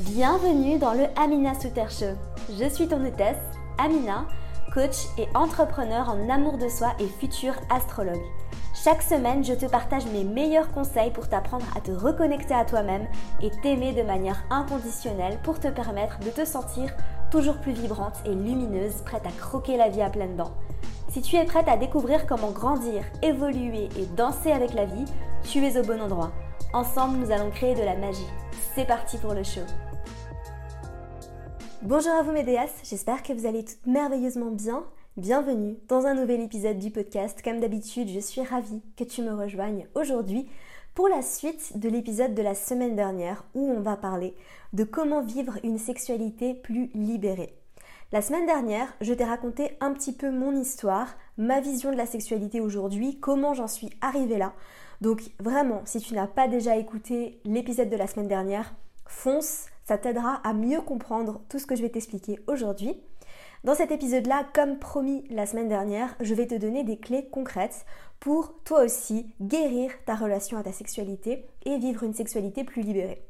Bienvenue 0.00 0.78
dans 0.78 0.92
le 0.92 1.06
Amina 1.16 1.58
Souter 1.58 1.86
Show. 1.88 2.18
Je 2.60 2.68
suis 2.68 2.86
ton 2.86 3.02
hôtesse, 3.02 3.40
Amina, 3.78 4.26
coach 4.74 5.06
et 5.16 5.26
entrepreneur 5.34 6.10
en 6.10 6.28
amour 6.28 6.58
de 6.58 6.68
soi 6.68 6.88
et 7.00 7.06
futur 7.06 7.54
astrologue. 7.70 8.20
Chaque 8.74 9.00
semaine, 9.00 9.42
je 9.42 9.54
te 9.54 9.64
partage 9.64 10.04
mes 10.12 10.22
meilleurs 10.22 10.70
conseils 10.72 11.12
pour 11.12 11.30
t'apprendre 11.30 11.64
à 11.74 11.80
te 11.80 11.92
reconnecter 11.92 12.52
à 12.52 12.66
toi-même 12.66 13.06
et 13.40 13.50
t'aimer 13.62 13.94
de 13.94 14.02
manière 14.02 14.44
inconditionnelle 14.50 15.38
pour 15.42 15.60
te 15.60 15.68
permettre 15.68 16.18
de 16.18 16.28
te 16.28 16.44
sentir 16.44 16.90
toujours 17.30 17.56
plus 17.56 17.72
vibrante 17.72 18.20
et 18.26 18.34
lumineuse, 18.34 19.00
prête 19.06 19.26
à 19.26 19.32
croquer 19.40 19.78
la 19.78 19.88
vie 19.88 20.02
à 20.02 20.10
pleines 20.10 20.36
dents. 20.36 20.52
Si 21.08 21.22
tu 21.22 21.36
es 21.36 21.44
prête 21.44 21.68
à 21.68 21.78
découvrir 21.78 22.26
comment 22.26 22.50
grandir, 22.50 23.02
évoluer 23.22 23.88
et 23.98 24.04
danser 24.14 24.52
avec 24.52 24.74
la 24.74 24.84
vie, 24.84 25.06
tu 25.42 25.64
es 25.64 25.78
au 25.78 25.82
bon 25.82 26.02
endroit. 26.02 26.32
Ensemble, 26.74 27.16
nous 27.16 27.30
allons 27.30 27.50
créer 27.50 27.74
de 27.74 27.82
la 27.82 27.96
magie. 27.96 28.28
C'est 28.74 28.84
parti 28.84 29.16
pour 29.16 29.32
le 29.32 29.42
show. 29.42 29.62
Bonjour 31.86 32.14
à 32.14 32.22
vous 32.22 32.32
mes 32.32 32.42
déesses, 32.42 32.74
j'espère 32.82 33.22
que 33.22 33.32
vous 33.32 33.46
allez 33.46 33.64
toutes 33.64 33.86
merveilleusement 33.86 34.50
bien. 34.50 34.82
Bienvenue 35.16 35.76
dans 35.86 36.04
un 36.04 36.14
nouvel 36.14 36.40
épisode 36.40 36.80
du 36.80 36.90
podcast. 36.90 37.40
Comme 37.44 37.60
d'habitude, 37.60 38.08
je 38.08 38.18
suis 38.18 38.40
ravie 38.40 38.82
que 38.96 39.04
tu 39.04 39.22
me 39.22 39.32
rejoignes 39.32 39.86
aujourd'hui 39.94 40.48
pour 40.96 41.06
la 41.06 41.22
suite 41.22 41.78
de 41.78 41.88
l'épisode 41.88 42.34
de 42.34 42.42
la 42.42 42.56
semaine 42.56 42.96
dernière 42.96 43.44
où 43.54 43.70
on 43.70 43.82
va 43.82 43.96
parler 43.96 44.34
de 44.72 44.82
comment 44.82 45.22
vivre 45.22 45.58
une 45.62 45.78
sexualité 45.78 46.54
plus 46.54 46.90
libérée. 46.92 47.54
La 48.10 48.20
semaine 48.20 48.46
dernière, 48.46 48.92
je 49.00 49.14
t'ai 49.14 49.22
raconté 49.22 49.76
un 49.78 49.92
petit 49.92 50.12
peu 50.12 50.32
mon 50.32 50.56
histoire, 50.56 51.14
ma 51.38 51.60
vision 51.60 51.92
de 51.92 51.96
la 51.96 52.06
sexualité 52.06 52.60
aujourd'hui, 52.60 53.20
comment 53.20 53.54
j'en 53.54 53.68
suis 53.68 53.90
arrivée 54.00 54.38
là. 54.38 54.54
Donc 55.02 55.22
vraiment, 55.38 55.82
si 55.84 56.00
tu 56.00 56.14
n'as 56.14 56.26
pas 56.26 56.48
déjà 56.48 56.74
écouté 56.74 57.40
l'épisode 57.44 57.90
de 57.90 57.96
la 57.96 58.08
semaine 58.08 58.26
dernière, 58.26 58.74
fonce, 59.06 59.66
ça 59.86 59.98
t'aidera 59.98 60.40
à 60.44 60.52
mieux 60.52 60.80
comprendre 60.80 61.40
tout 61.48 61.58
ce 61.58 61.66
que 61.66 61.76
je 61.76 61.82
vais 61.82 61.90
t'expliquer 61.90 62.40
aujourd'hui. 62.46 63.00
Dans 63.64 63.74
cet 63.74 63.90
épisode-là, 63.90 64.46
comme 64.52 64.78
promis 64.78 65.24
la 65.30 65.46
semaine 65.46 65.68
dernière, 65.68 66.14
je 66.20 66.34
vais 66.34 66.46
te 66.46 66.54
donner 66.54 66.84
des 66.84 66.98
clés 66.98 67.28
concrètes 67.30 67.86
pour 68.20 68.54
toi 68.64 68.84
aussi 68.84 69.32
guérir 69.40 69.92
ta 70.04 70.14
relation 70.14 70.58
à 70.58 70.62
ta 70.62 70.72
sexualité 70.72 71.46
et 71.64 71.78
vivre 71.78 72.02
une 72.02 72.14
sexualité 72.14 72.64
plus 72.64 72.82
libérée. 72.82 73.22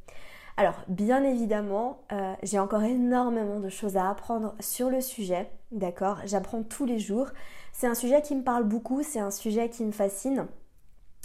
Alors, 0.57 0.77
bien 0.89 1.23
évidemment, 1.23 2.01
euh, 2.13 2.35
j'ai 2.43 2.59
encore 2.59 2.83
énormément 2.83 3.61
de 3.61 3.69
choses 3.69 3.99
à 3.99 4.09
apprendre 4.09 4.55
sur 4.59 4.89
le 4.89 5.03
sujet, 5.03 5.51
d'accord? 5.71 6.19
J'apprends 6.25 6.63
tous 6.63 6.87
les 6.87 6.99
jours. 6.99 7.29
C'est 7.73 7.87
un 7.87 7.95
sujet 7.95 8.23
qui 8.23 8.35
me 8.35 8.43
parle 8.43 8.65
beaucoup, 8.65 9.03
c'est 9.03 9.21
un 9.21 9.31
sujet 9.31 9.69
qui 9.69 9.85
me 9.85 9.93
fascine. 9.93 10.47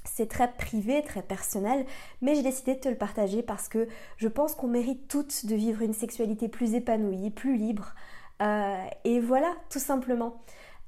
C'est 0.03 0.27
très 0.27 0.52
privé, 0.52 1.03
très 1.03 1.21
personnel, 1.21 1.85
mais 2.21 2.35
j'ai 2.35 2.41
décidé 2.41 2.75
de 2.75 2.80
te 2.80 2.89
le 2.89 2.95
partager 2.95 3.44
parce 3.44 3.67
que 3.67 3.88
je 4.17 4.27
pense 4.27 4.55
qu'on 4.55 4.67
mérite 4.67 5.07
toutes 5.07 5.45
de 5.45 5.55
vivre 5.55 5.81
une 5.81 5.94
sexualité 5.94 6.47
plus 6.47 6.73
épanouie, 6.73 7.30
plus 7.30 7.55
libre. 7.55 7.94
Euh, 8.41 8.83
et 9.03 9.19
voilà, 9.19 9.53
tout 9.69 9.79
simplement. 9.79 10.41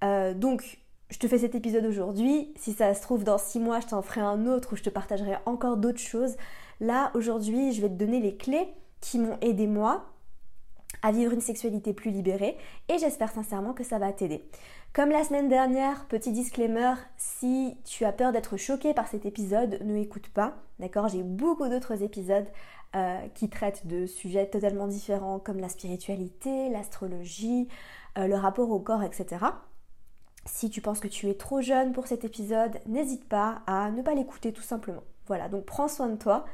Euh, 0.03 0.33
donc, 0.33 0.79
je 1.09 1.19
te 1.19 1.27
fais 1.27 1.37
cet 1.37 1.53
épisode 1.53 1.85
aujourd'hui. 1.85 2.53
Si 2.57 2.73
ça 2.73 2.93
se 2.95 3.01
trouve, 3.01 3.23
dans 3.23 3.37
six 3.37 3.59
mois, 3.59 3.79
je 3.79 3.87
t'en 3.87 4.01
ferai 4.01 4.21
un 4.21 4.47
autre 4.47 4.73
où 4.73 4.75
je 4.75 4.83
te 4.83 4.89
partagerai 4.89 5.37
encore 5.45 5.77
d'autres 5.77 5.99
choses. 5.99 6.35
Là, 6.79 7.11
aujourd'hui, 7.13 7.71
je 7.71 7.81
vais 7.81 7.89
te 7.89 7.93
donner 7.93 8.19
les 8.19 8.35
clés 8.35 8.67
qui 8.99 9.19
m'ont 9.19 9.37
aidé 9.41 9.67
moi 9.67 10.05
à 11.01 11.11
vivre 11.11 11.33
une 11.33 11.41
sexualité 11.41 11.93
plus 11.93 12.11
libérée 12.11 12.57
et 12.89 12.97
j'espère 12.97 13.31
sincèrement 13.31 13.73
que 13.73 13.83
ça 13.83 13.99
va 13.99 14.11
t'aider. 14.11 14.43
Comme 14.93 15.09
la 15.09 15.23
semaine 15.23 15.49
dernière, 15.49 16.05
petit 16.05 16.31
disclaimer, 16.31 16.93
si 17.17 17.75
tu 17.83 18.05
as 18.05 18.11
peur 18.11 18.31
d'être 18.31 18.57
choqué 18.57 18.93
par 18.93 19.07
cet 19.07 19.25
épisode, 19.25 19.79
ne 19.81 19.97
écoute 19.97 20.29
pas, 20.29 20.53
d'accord? 20.77 21.07
J'ai 21.07 21.23
beaucoup 21.23 21.67
d'autres 21.67 22.03
épisodes 22.03 22.45
euh, 22.95 23.17
qui 23.33 23.49
traitent 23.49 23.87
de 23.87 24.05
sujets 24.05 24.45
totalement 24.45 24.85
différents 24.85 25.39
comme 25.39 25.59
la 25.59 25.69
spiritualité, 25.69 26.69
l'astrologie, 26.69 27.67
euh, 28.19 28.27
le 28.27 28.35
rapport 28.35 28.69
au 28.69 28.79
corps, 28.79 29.01
etc. 29.01 29.43
Si 30.45 30.69
tu 30.69 30.79
penses 30.79 30.99
que 30.99 31.07
tu 31.07 31.27
es 31.27 31.33
trop 31.33 31.59
jeune 31.59 31.91
pour 31.91 32.05
cet 32.05 32.23
épisode, 32.23 32.79
n'hésite 32.85 33.27
pas 33.27 33.63
à 33.65 33.89
ne 33.89 34.03
pas 34.03 34.13
l'écouter 34.13 34.53
tout 34.53 34.61
simplement. 34.61 35.01
Voilà, 35.25 35.49
donc 35.49 35.65
prends 35.65 35.87
soin 35.87 36.09
de 36.09 36.17
toi. 36.17 36.45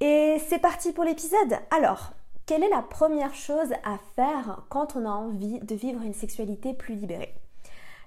Et 0.00 0.38
c'est 0.48 0.58
parti 0.58 0.90
pour 0.90 1.04
l'épisode. 1.04 1.60
Alors, 1.70 2.12
quelle 2.50 2.64
est 2.64 2.68
la 2.68 2.82
première 2.82 3.32
chose 3.32 3.72
à 3.84 3.96
faire 4.16 4.64
quand 4.70 4.96
on 4.96 5.06
a 5.06 5.10
envie 5.10 5.60
de 5.60 5.74
vivre 5.76 6.02
une 6.02 6.14
sexualité 6.14 6.74
plus 6.74 6.96
libérée? 6.96 7.32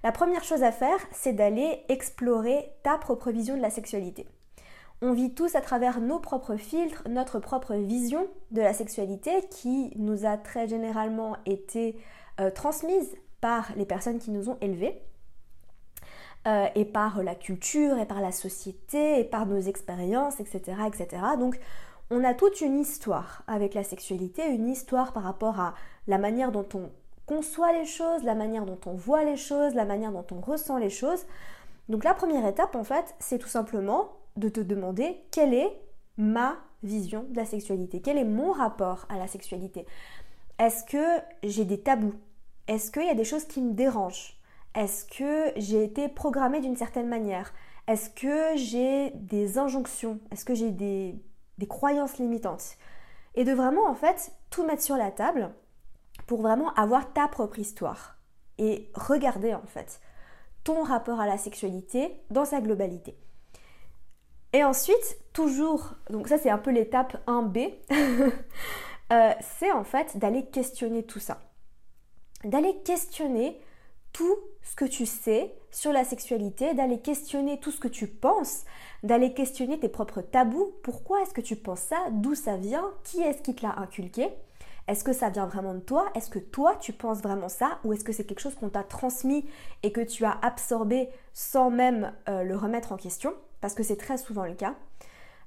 La 0.04 0.12
première 0.12 0.44
chose 0.44 0.64
à 0.64 0.74
faire, 0.74 1.00
c'est 1.14 1.32
d'aller 1.32 1.86
explorer 1.88 2.74
ta 2.84 2.98
propre 2.98 3.32
vision 3.32 3.56
de 3.56 3.62
la 3.62 3.70
sexualité. 3.70 4.28
On 5.02 5.14
vit 5.14 5.34
tous 5.34 5.56
à 5.56 5.62
travers 5.62 6.02
nos 6.02 6.20
propres 6.20 6.58
filtres, 6.58 7.08
notre 7.08 7.40
propre 7.40 7.76
vision 7.76 8.28
de 8.52 8.60
la 8.60 8.74
sexualité 8.74 9.32
qui 9.50 9.94
nous 9.96 10.26
a 10.26 10.36
très 10.36 10.68
généralement 10.68 11.38
été 11.46 11.96
euh, 12.42 12.52
transmise 12.52 13.16
par 13.40 13.72
les 13.78 13.86
personnes 13.86 14.20
qui 14.20 14.32
nous 14.32 14.50
ont 14.50 14.58
élevés. 14.60 15.02
Euh, 16.46 16.68
et 16.76 16.84
par 16.84 17.24
la 17.24 17.36
culture, 17.36 17.98
et 17.98 18.06
par 18.06 18.20
la 18.20 18.34
société, 18.34 19.22
et 19.22 19.24
par 19.24 19.46
nos 19.46 19.62
expériences, 19.62 20.42
etc., 20.42 20.76
etc. 20.86 21.22
Donc 21.40 21.58
on 22.10 22.24
a 22.24 22.34
toute 22.34 22.62
une 22.62 22.80
histoire 22.80 23.44
avec 23.48 23.74
la 23.74 23.84
sexualité, 23.84 24.46
une 24.48 24.70
histoire 24.70 25.14
par 25.14 25.24
rapport 25.24 25.60
à 25.60 25.74
la 26.08 26.18
manière 26.18 26.52
dont 26.52 26.68
on 26.74 26.92
conçoit 27.26 27.72
les 27.74 27.86
choses, 27.86 28.24
la 28.24 28.36
manière 28.36 28.66
dont 28.66 28.80
on 28.86 28.94
voit 28.94 29.24
les 29.24 29.38
choses, 29.38 29.74
la 29.74 29.86
manière 29.86 30.12
dont 30.12 30.26
on 30.32 30.42
ressent 30.42 30.78
les 30.78 30.90
choses. 30.90 31.26
Donc 31.90 32.04
la 32.04 32.14
première 32.14 32.46
étape, 32.46 32.76
en 32.76 32.84
fait, 32.84 33.16
c'est 33.20 33.40
tout 33.40 33.48
simplement 33.48 34.12
de 34.36 34.50
te 34.50 34.60
demander 34.60 35.24
quelle 35.32 35.54
est 35.54 35.80
ma 36.18 36.58
vision 36.84 37.26
de 37.30 37.38
la 37.38 37.46
sexualité, 37.46 38.02
quel 38.02 38.18
est 38.18 38.26
mon 38.26 38.52
rapport 38.52 39.06
à 39.10 39.18
la 39.18 39.28
sexualité. 39.28 39.86
Est-ce 40.60 40.84
que 40.84 41.22
j'ai 41.44 41.66
des 41.66 41.80
tabous? 41.80 42.14
Est-ce 42.68 42.92
qu'il 42.92 43.06
y 43.06 43.10
a 43.10 43.16
des 43.16 43.24
choses 43.24 43.46
qui 43.46 43.62
me 43.62 43.74
dérangent? 43.74 44.38
Est-ce 44.76 45.06
que 45.06 45.52
j'ai 45.60 45.84
été 45.84 46.10
programmée 46.10 46.60
d'une 46.60 46.76
certaine 46.76 47.08
manière? 47.08 47.54
Est-ce 47.88 48.10
que 48.10 48.56
j'ai 48.56 49.12
des 49.12 49.58
injonctions? 49.58 50.20
Est-ce 50.32 50.46
que 50.46 50.56
j'ai 50.56 50.72
des 50.72 51.16
des 51.58 51.68
croyances 51.68 52.18
limitantes. 52.18 52.78
Et 53.36 53.44
de 53.44 53.54
vraiment 53.54 53.88
en 53.88 53.96
fait 53.96 54.32
tout 54.50 54.66
mettre 54.66 54.84
sur 54.84 54.96
la 54.96 55.12
table 55.12 55.52
pour 56.28 56.42
vraiment 56.42 56.74
avoir 56.74 57.14
ta 57.14 57.28
propre 57.28 57.60
histoire. 57.60 58.18
Et 58.58 58.92
regarder 58.94 59.54
en 59.54 59.66
fait 59.66 60.00
ton 60.64 60.84
rapport 60.84 61.20
à 61.20 61.28
la 61.28 61.38
sexualité 61.38 62.22
dans 62.30 62.46
sa 62.46 62.62
globalité. 62.62 63.18
Et 64.54 64.64
ensuite, 64.64 65.18
toujours, 65.34 65.96
donc 66.10 66.28
ça 66.28 66.38
c'est 66.38 66.52
un 66.52 66.60
peu 66.60 66.72
l'étape 66.72 67.18
1B, 67.28 67.74
euh, 69.12 69.34
c'est 69.42 69.72
en 69.72 69.84
fait 69.84 70.18
d'aller 70.18 70.46
questionner 70.46 71.04
tout 71.04 71.20
ça. 71.20 71.42
D'aller 72.44 72.76
questionner 72.84 73.60
tout 74.14 74.38
ce 74.62 74.76
que 74.76 74.86
tu 74.86 75.06
sais 75.06 75.54
sur 75.72 75.92
la 75.92 76.04
sexualité, 76.04 76.74
d'aller 76.74 77.00
questionner 77.00 77.60
tout 77.60 77.72
ce 77.72 77.80
que 77.80 77.88
tu 77.88 78.08
penses, 78.08 78.64
d'aller 79.02 79.34
questionner 79.34 79.80
tes 79.80 79.90
propres 79.90 80.22
tabous. 80.22 80.72
Pourquoi 80.84 81.24
est-ce 81.24 81.34
que 81.34 81.42
tu 81.42 81.56
penses 81.56 81.82
ça? 81.82 81.98
D'où 82.12 82.36
ça 82.36 82.56
vient? 82.56 82.92
Qui 83.04 83.22
est-ce 83.22 83.42
qui 83.42 83.56
te 83.56 83.66
l'a 83.66 83.78
inculqué? 83.80 84.30
Est-ce 84.88 85.04
que 85.04 85.14
ça 85.14 85.30
vient 85.30 85.48
vraiment 85.48 85.74
de 85.74 85.80
toi? 85.80 86.12
Est-ce 86.14 86.30
que 86.30 86.40
toi 86.40 86.76
tu 86.76 86.94
penses 86.94 87.22
vraiment 87.22 87.50
ça? 87.50 87.80
Ou 87.84 87.94
est-ce 87.94 88.04
que 88.04 88.12
c'est 88.12 88.26
quelque 88.26 88.40
chose 88.40 88.56
qu'on 88.56 88.70
t'a 88.70 88.84
transmis 88.84 89.46
et 89.82 89.92
que 89.92 90.02
tu 90.02 90.26
as 90.26 90.38
absorbé 90.42 91.10
sans 91.34 91.70
même 91.72 92.14
euh, 92.30 92.44
le 92.44 92.56
remettre 92.56 92.92
en 92.92 92.98
question? 92.98 93.34
Parce 93.62 93.74
que 93.74 93.84
c'est 93.84 93.98
très 93.98 94.18
souvent 94.18 94.46
le 94.46 94.54
cas. 94.54 94.76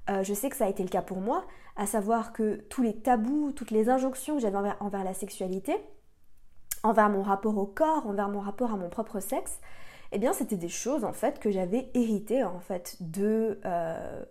Euh, 0.09 0.23
je 0.23 0.33
sais 0.33 0.49
que 0.49 0.55
ça 0.55 0.65
a 0.65 0.69
été 0.69 0.83
le 0.83 0.89
cas 0.89 1.01
pour 1.01 1.17
moi, 1.17 1.45
à 1.75 1.85
savoir 1.85 2.33
que 2.33 2.55
tous 2.69 2.81
les 2.81 2.95
tabous, 2.95 3.51
toutes 3.51 3.71
les 3.71 3.89
injonctions 3.89 4.35
que 4.35 4.41
j'avais 4.41 4.57
envers 4.79 5.03
la 5.03 5.13
sexualité, 5.13 5.75
envers 6.83 7.09
mon 7.09 7.21
rapport 7.21 7.57
au 7.57 7.65
corps, 7.65 8.07
envers 8.07 8.29
mon 8.29 8.39
rapport 8.39 8.71
à 8.71 8.77
mon 8.77 8.89
propre 8.89 9.19
sexe, 9.19 9.59
eh 10.11 10.19
bien 10.19 10.33
c'était 10.33 10.55
des 10.55 10.69
choses 10.69 11.03
en 11.03 11.13
fait 11.13 11.39
que 11.39 11.51
j'avais 11.51 11.89
héritées 11.93 12.43
en 12.43 12.59
fait 12.59 12.97
de, 13.01 13.59
euh, 13.65 14.23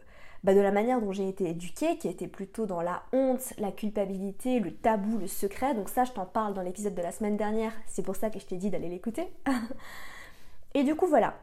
bah, 0.44 0.54
de 0.54 0.60
la 0.60 0.72
manière 0.72 1.00
dont 1.00 1.12
j'ai 1.12 1.28
été 1.28 1.50
éduquée, 1.50 1.98
qui 1.98 2.08
était 2.08 2.28
plutôt 2.28 2.66
dans 2.66 2.80
la 2.80 3.02
honte, 3.12 3.52
la 3.58 3.72
culpabilité, 3.72 4.60
le 4.60 4.74
tabou, 4.74 5.18
le 5.18 5.26
secret. 5.26 5.74
Donc 5.74 5.88
ça 5.88 6.04
je 6.04 6.12
t'en 6.12 6.26
parle 6.26 6.54
dans 6.54 6.62
l'épisode 6.62 6.94
de 6.94 7.02
la 7.02 7.12
semaine 7.12 7.36
dernière, 7.36 7.72
c'est 7.86 8.02
pour 8.02 8.16
ça 8.16 8.30
que 8.30 8.38
je 8.38 8.46
t'ai 8.46 8.56
dit 8.56 8.70
d'aller 8.70 8.88
l'écouter. 8.88 9.28
et 10.74 10.84
du 10.84 10.94
coup 10.94 11.06
voilà, 11.06 11.34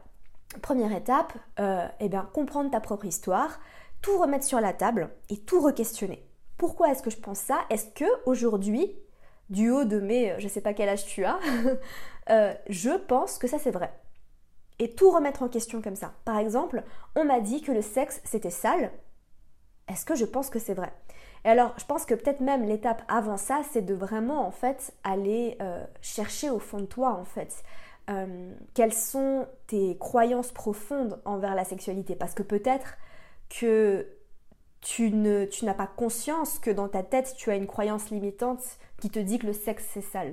première 0.62 0.92
étape, 0.92 1.32
euh, 1.60 1.86
eh 2.00 2.08
bien 2.08 2.28
comprendre 2.32 2.70
ta 2.70 2.80
propre 2.80 3.04
histoire, 3.04 3.60
tout 4.02 4.18
remettre 4.18 4.44
sur 4.44 4.60
la 4.60 4.72
table 4.72 5.10
et 5.30 5.38
tout 5.38 5.60
re-questionner. 5.60 6.26
Pourquoi 6.56 6.90
est-ce 6.90 7.02
que 7.02 7.10
je 7.10 7.16
pense 7.16 7.38
ça? 7.38 7.60
Est-ce 7.70 7.86
que 7.86 8.04
aujourd'hui 8.26 8.94
du 9.54 9.70
haut 9.70 9.84
de 9.84 10.00
mes, 10.00 10.32
euh, 10.32 10.36
je 10.38 10.48
sais 10.48 10.60
pas 10.60 10.74
quel 10.74 10.88
âge 10.88 11.06
tu 11.06 11.24
as, 11.24 11.38
euh, 12.30 12.52
je 12.68 12.90
pense 12.90 13.38
que 13.38 13.46
ça 13.46 13.58
c'est 13.58 13.70
vrai. 13.70 13.92
Et 14.78 14.90
tout 14.90 15.10
remettre 15.10 15.42
en 15.42 15.48
question 15.48 15.80
comme 15.80 15.94
ça. 15.94 16.12
Par 16.24 16.38
exemple, 16.38 16.82
on 17.14 17.24
m'a 17.24 17.40
dit 17.40 17.62
que 17.62 17.72
le 17.72 17.80
sexe 17.80 18.20
c'était 18.24 18.50
sale. 18.50 18.90
Est-ce 19.88 20.04
que 20.04 20.16
je 20.16 20.24
pense 20.24 20.50
que 20.50 20.58
c'est 20.58 20.74
vrai? 20.74 20.92
Et 21.44 21.48
alors, 21.48 21.74
je 21.78 21.84
pense 21.84 22.06
que 22.06 22.14
peut-être 22.14 22.40
même 22.40 22.64
l'étape 22.64 23.02
avant 23.06 23.36
ça, 23.36 23.60
c'est 23.70 23.82
de 23.82 23.94
vraiment 23.94 24.46
en 24.46 24.50
fait 24.50 24.92
aller 25.04 25.56
euh, 25.60 25.84
chercher 26.00 26.50
au 26.50 26.58
fond 26.58 26.80
de 26.80 26.86
toi 26.86 27.12
en 27.12 27.24
fait. 27.24 27.62
quelles 28.74 28.92
sont 28.92 29.46
tes 29.66 29.96
croyances 29.98 30.52
profondes 30.52 31.20
envers 31.24 31.54
la 31.54 31.64
sexualité 31.64 32.16
Parce 32.16 32.34
que 32.34 32.42
peut-être 32.42 32.96
que 33.48 34.06
tu, 34.84 35.10
n'as 35.10 35.74
pas 35.74 35.86
conscience 35.86 36.58
que 36.58 36.70
dans 36.70 36.88
ta 36.88 37.02
tête, 37.02 37.34
tu 37.36 37.50
as 37.50 37.56
une 37.56 37.66
croyance 37.66 38.10
limitante 38.10 38.60
qui 39.04 39.10
te 39.10 39.18
dit 39.18 39.38
que 39.38 39.46
le 39.46 39.52
sexe 39.52 39.84
c'est 39.92 40.00
sale. 40.00 40.32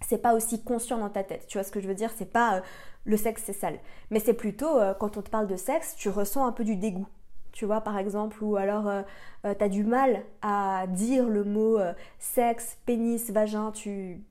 C'est 0.00 0.18
pas 0.18 0.34
aussi 0.34 0.64
conscient 0.64 0.98
dans 0.98 1.08
ta 1.08 1.22
tête. 1.22 1.46
Tu 1.46 1.56
vois 1.56 1.62
ce 1.62 1.70
que 1.70 1.78
je 1.78 1.86
veux 1.86 1.94
dire? 1.94 2.10
C'est 2.16 2.32
pas 2.32 2.56
euh, 2.56 2.60
le 3.04 3.16
sexe 3.16 3.44
c'est 3.46 3.52
sale. 3.52 3.78
Mais 4.10 4.18
c'est 4.18 4.34
plutôt 4.34 4.76
euh, 4.76 4.92
quand 4.92 5.16
on 5.18 5.22
te 5.22 5.30
parle 5.30 5.46
de 5.46 5.54
sexe, 5.54 5.94
tu 5.94 6.08
ressens 6.08 6.44
un 6.44 6.50
peu 6.50 6.64
du 6.64 6.74
dégoût. 6.74 7.06
Tu 7.52 7.64
vois, 7.64 7.80
par 7.80 7.96
exemple, 7.98 8.42
ou 8.42 8.56
alors 8.56 8.88
euh, 8.88 9.02
tu 9.44 9.62
as 9.62 9.68
du 9.68 9.84
mal 9.84 10.24
à 10.40 10.86
dire 10.88 11.28
le 11.28 11.44
mot 11.44 11.78
sexe, 12.18 12.76
pénis, 12.86 13.30
vagin, 13.30 13.70
tu, 13.70 14.24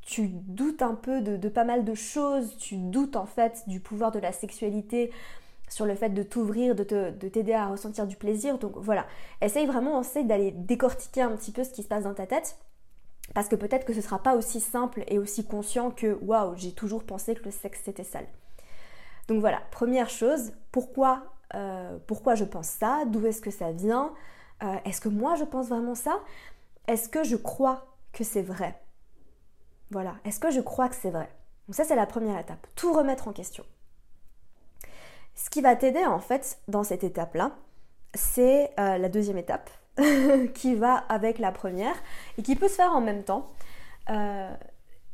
tu 0.00 0.28
doutes 0.28 0.80
un 0.80 0.94
peu 0.94 1.20
de, 1.20 1.48
pas 1.50 1.64
mal 1.64 1.84
de 1.84 1.94
choses, 1.94 2.56
tu 2.56 2.78
doutes 2.78 3.16
en 3.16 3.26
fait 3.26 3.64
du 3.66 3.80
pouvoir 3.80 4.12
de 4.12 4.18
la 4.18 4.32
sexualité 4.32 5.10
sur 5.68 5.84
le 5.84 5.94
fait 5.94 6.08
de 6.08 6.22
t'ouvrir, 6.22 6.74
de, 6.74 6.84
t'aider 6.84 7.52
à 7.52 7.66
ressentir 7.66 8.06
du 8.06 8.16
plaisir. 8.16 8.56
Donc 8.56 8.78
voilà, 8.78 9.04
essaye 9.42 9.66
vraiment, 9.66 10.00
essaye 10.00 10.24
d'aller 10.24 10.52
décortiquer 10.52 11.20
un 11.20 11.36
petit 11.36 11.52
peu 11.52 11.64
ce 11.64 11.70
qui 11.70 11.82
se 11.82 11.88
passe 11.88 12.04
dans 12.04 12.14
ta 12.14 12.26
tête. 12.26 12.56
Parce 13.34 13.48
que 13.48 13.56
peut-être 13.56 13.84
que 13.84 13.94
ce 13.94 14.00
sera 14.00 14.18
pas 14.18 14.34
aussi 14.34 14.60
simple 14.60 15.04
et 15.06 15.18
aussi 15.18 15.46
conscient 15.46 15.90
que 15.90 16.18
waouh, 16.22 16.56
j'ai 16.56 16.72
toujours 16.72 17.04
pensé 17.04 17.34
que 17.34 17.44
le 17.44 17.50
sexe 17.50 17.80
c'était 17.84 18.04
sale. 18.04 18.26
Donc 19.28 19.40
voilà, 19.40 19.62
première 19.70 20.10
chose, 20.10 20.52
pourquoi, 20.72 21.22
euh, 21.54 21.98
pourquoi 22.06 22.34
je 22.34 22.44
pense 22.44 22.66
ça? 22.66 23.04
D'où 23.06 23.24
est-ce 23.26 23.40
que 23.40 23.52
ça 23.52 23.70
vient? 23.70 24.12
Euh, 24.62 24.76
Est-ce 24.84 25.00
que 25.00 25.08
moi 25.08 25.36
je 25.36 25.44
pense 25.44 25.68
vraiment 25.68 25.94
ça? 25.94 26.20
Est-ce 26.88 27.08
que 27.08 27.22
je 27.22 27.36
crois 27.36 27.86
que 28.12 28.24
c'est 28.24 28.42
vrai? 28.42 28.80
Voilà, 29.90 30.16
est-ce 30.24 30.40
que 30.40 30.50
je 30.50 30.60
crois 30.60 30.88
que 30.88 30.96
c'est 30.96 31.10
vrai? 31.10 31.28
Donc 31.68 31.76
ça 31.76 31.84
c'est 31.84 31.96
la 31.96 32.06
première 32.06 32.38
étape, 32.38 32.66
tout 32.74 32.92
remettre 32.92 33.28
en 33.28 33.32
question. 33.32 33.64
Ce 35.36 35.48
qui 35.48 35.60
va 35.60 35.76
t'aider 35.76 36.04
en 36.04 36.18
fait 36.18 36.58
dans 36.66 36.82
cette 36.82 37.04
étape-là, 37.04 37.52
c'est 38.14 38.72
euh, 38.80 38.98
la 38.98 39.08
deuxième 39.08 39.38
étape 39.38 39.70
qui 40.54 40.74
va 40.74 40.96
avec 41.08 41.38
la 41.38 41.52
première 41.52 41.94
et 42.38 42.42
qui 42.42 42.56
peut 42.56 42.68
se 42.68 42.74
faire 42.74 42.92
en 42.92 43.00
même 43.00 43.22
temps. 43.22 43.46
Euh, 44.10 44.52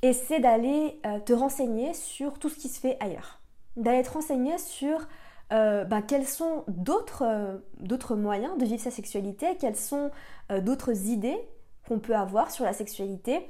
et 0.03 0.13
c'est 0.13 0.41
d'aller 0.41 1.01
euh, 1.07 1.19
te 1.21 1.33
renseigner 1.33 1.95
sur 1.95 2.39
tout 2.39 2.49
ce 2.49 2.57
qui 2.57 2.69
se 2.69 2.81
fait 2.81 2.97
ailleurs. 3.01 3.41
D'aller 3.77 4.03
te 4.03 4.11
renseigner 4.11 4.59
sur 4.59 5.07
bah, 5.51 6.03
quels 6.03 6.27
sont 6.27 6.65
d'autres 6.67 8.17
moyens 8.17 8.59
de 8.59 8.65
vivre 8.65 8.83
sa 8.83 8.91
sexualité, 8.91 9.57
quelles 9.61 9.77
sont 9.77 10.11
d'autres 10.51 11.07
idées 11.07 11.39
qu'on 11.87 12.01
peut 12.01 12.17
avoir 12.17 12.51
sur 12.51 12.65
la 12.65 12.73
sexualité 12.73 13.49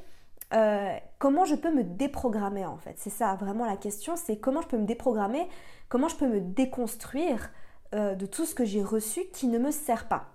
euh, 0.54 0.96
comment 1.18 1.44
je 1.44 1.56
peux 1.56 1.72
me 1.72 1.82
déprogrammer 1.82 2.64
en 2.64 2.76
fait? 2.76 2.94
C'est 2.98 3.10
ça 3.10 3.34
vraiment 3.34 3.66
la 3.66 3.76
question, 3.76 4.16
c'est 4.16 4.36
comment 4.36 4.62
je 4.62 4.68
peux 4.68 4.78
me 4.78 4.86
déprogrammer, 4.86 5.48
comment 5.88 6.08
je 6.08 6.16
peux 6.16 6.28
me 6.28 6.40
déconstruire 6.40 7.50
euh, 7.94 8.14
de 8.14 8.26
tout 8.26 8.46
ce 8.46 8.54
que 8.54 8.64
j'ai 8.64 8.82
reçu 8.82 9.24
qui 9.32 9.48
ne 9.48 9.58
me 9.58 9.70
sert 9.70 10.06
pas. 10.06 10.26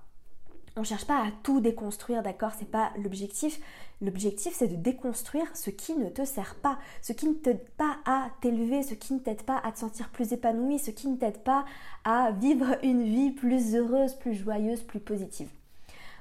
On 0.77 0.81
ne 0.81 0.85
cherche 0.85 1.06
pas 1.06 1.18
à 1.18 1.31
tout 1.44 1.59
déconstruire, 1.59 2.23
d'accord? 2.23 2.53
C'est 2.57 2.69
pas 2.69 2.91
l'objectif. 2.97 3.59
L'objectif, 4.01 4.53
c'est 4.56 4.69
de 4.69 4.77
déconstruire 4.77 5.45
ce 5.56 5.69
qui 5.69 5.95
ne 5.95 6.09
te 6.09 6.23
sert 6.23 6.56
pas, 6.56 6.79
ce 7.01 7.12
qui 7.12 7.27
ne 7.27 7.33
t'aide 7.33 7.68
pas 7.71 7.97
à 8.06 8.29
t'élever, 8.41 8.81
ce 8.81 8.94
qui 8.94 9.13
ne 9.13 9.19
t'aide 9.19 9.44
pas 9.44 9.62
à 9.65 9.71
te 9.73 9.79
sentir 9.79 10.09
plus 10.09 10.31
épanoui, 10.31 10.79
ce 10.79 10.91
qui 10.91 11.07
ne 11.07 11.18
t'aide 11.18 11.44
pas 11.44 11.65
à 12.06 12.31
vivre 12.31 12.77
une 12.83 13.03
vie 13.03 13.31
plus 13.31 13.75
heureuse, 13.75 14.15
plus 14.15 14.33
joyeuse, 14.33 14.81
plus 14.81 15.01
positive. 15.01 15.50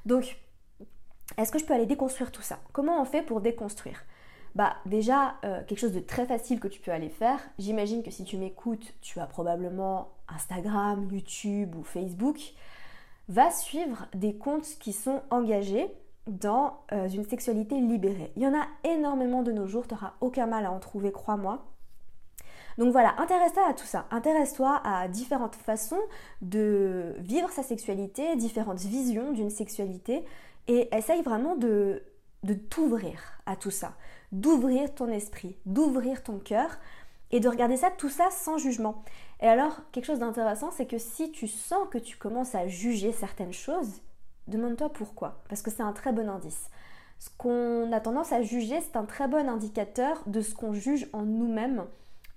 Donc, 0.05 0.37
est-ce 1.37 1.53
que 1.53 1.59
je 1.59 1.65
peux 1.65 1.75
aller 1.75 1.87
déconstruire 1.87 2.33
tout 2.33 2.43
ça? 2.43 2.59
Comment 2.73 3.01
on 3.01 3.05
fait 3.05 3.23
pour 3.23 3.41
déconstruire? 3.41 4.05
Bah 4.57 4.75
déjà, 4.85 5.37
euh, 5.45 5.63
quelque 5.65 5.79
chose 5.79 5.93
de 5.93 6.01
très 6.01 6.27
facile 6.27 6.59
que 6.59 6.67
tu 6.67 6.81
peux 6.81 6.91
aller 6.91 7.09
faire, 7.09 7.39
j'imagine 7.61 8.03
que 8.03 8.11
si 8.11 8.25
tu 8.25 8.37
m'écoutes, 8.37 8.95
tu 9.01 9.21
as 9.21 9.27
probablement 9.27 10.09
Instagram, 10.29 11.09
YouTube 11.13 11.77
ou 11.77 11.85
Facebook, 11.85 12.53
va 13.31 13.51
suivre 13.51 14.07
des 14.13 14.35
comptes 14.35 14.77
qui 14.81 14.93
sont 14.93 15.23
engagés 15.31 15.89
dans 16.27 16.81
euh, 16.93 17.09
une 17.09 17.25
sexualité 17.25 17.81
libérée. 17.81 18.33
Il 18.37 18.43
y 18.43 18.47
en 18.47 18.55
a 18.55 18.67
énormément 18.85 19.43
de 19.43 19.53
nos 19.53 19.67
jours, 19.67 19.87
tu 19.87 19.95
n'auras 19.95 20.13
aucun 20.21 20.47
mal 20.47 20.67
à 20.67 20.73
en 20.73 20.81
trouver, 20.81 21.13
crois-moi. 21.13 21.65
Donc 22.77 22.93
voilà, 22.93 23.15
intéresse-toi 23.19 23.69
à 23.69 23.75
tout 23.75 23.87
ça. 23.87 24.07
Intéresse-toi 24.11 24.81
à 24.85 25.09
différentes 25.09 25.57
façons 25.57 26.01
de 26.43 27.15
vivre 27.19 27.51
sa 27.51 27.63
sexualité, 27.63 28.37
différentes 28.37 28.81
visions 28.81 29.33
d'une 29.33 29.51
sexualité 29.51 30.25
et 30.69 30.89
essaye 30.95 31.23
vraiment 31.23 31.57
de, 31.57 32.03
de 32.43 32.55
t'ouvrir 32.55 33.21
à 33.47 33.57
tout 33.57 33.71
ça, 33.71 33.95
d'ouvrir 34.33 34.95
ton 34.95 35.09
esprit, 35.09 35.57
d'ouvrir 35.67 36.23
ton 36.23 36.39
cœur 36.39 36.79
et 37.31 37.41
de 37.41 37.49
regarder 37.49 37.77
ça, 37.77 37.91
tout 37.91 38.09
ça 38.09 38.29
sans 38.31 38.59
jugement. 38.59 39.05
Et 39.41 39.47
alors, 39.47 39.81
quelque 39.93 40.05
chose 40.05 40.19
d'intéressant, 40.19 40.71
c'est 40.71 40.87
que 40.87 40.99
si 40.99 41.33
tu 41.33 41.49
sens 41.49 41.89
que 41.91 41.99
tu 41.99 42.17
commences 42.17 42.55
à 42.55 42.67
juger 42.67 43.13
certaines 43.13 43.53
choses, 43.53 44.01
demande-toi 44.49 44.93
pourquoi, 44.93 45.41
parce 45.49 45.63
que 45.63 45.71
c'est 45.71 45.83
un 45.83 45.93
très 45.93 46.13
bon 46.13 46.29
indice. 46.29 46.71
Ce 47.19 47.31
qu'on 47.37 47.93
a 47.93 48.01
tendance 48.01 48.33
à 48.33 48.43
juger, 48.43 48.81
c'est 48.81 48.97
un 48.97 49.05
très 49.05 49.29
bon 49.29 49.49
indicateur 49.49 50.23
de 50.27 50.41
ce 50.41 50.55
qu'on 50.55 50.73
juge 50.73 51.09
en 51.13 51.23
nous-mêmes 51.23 51.85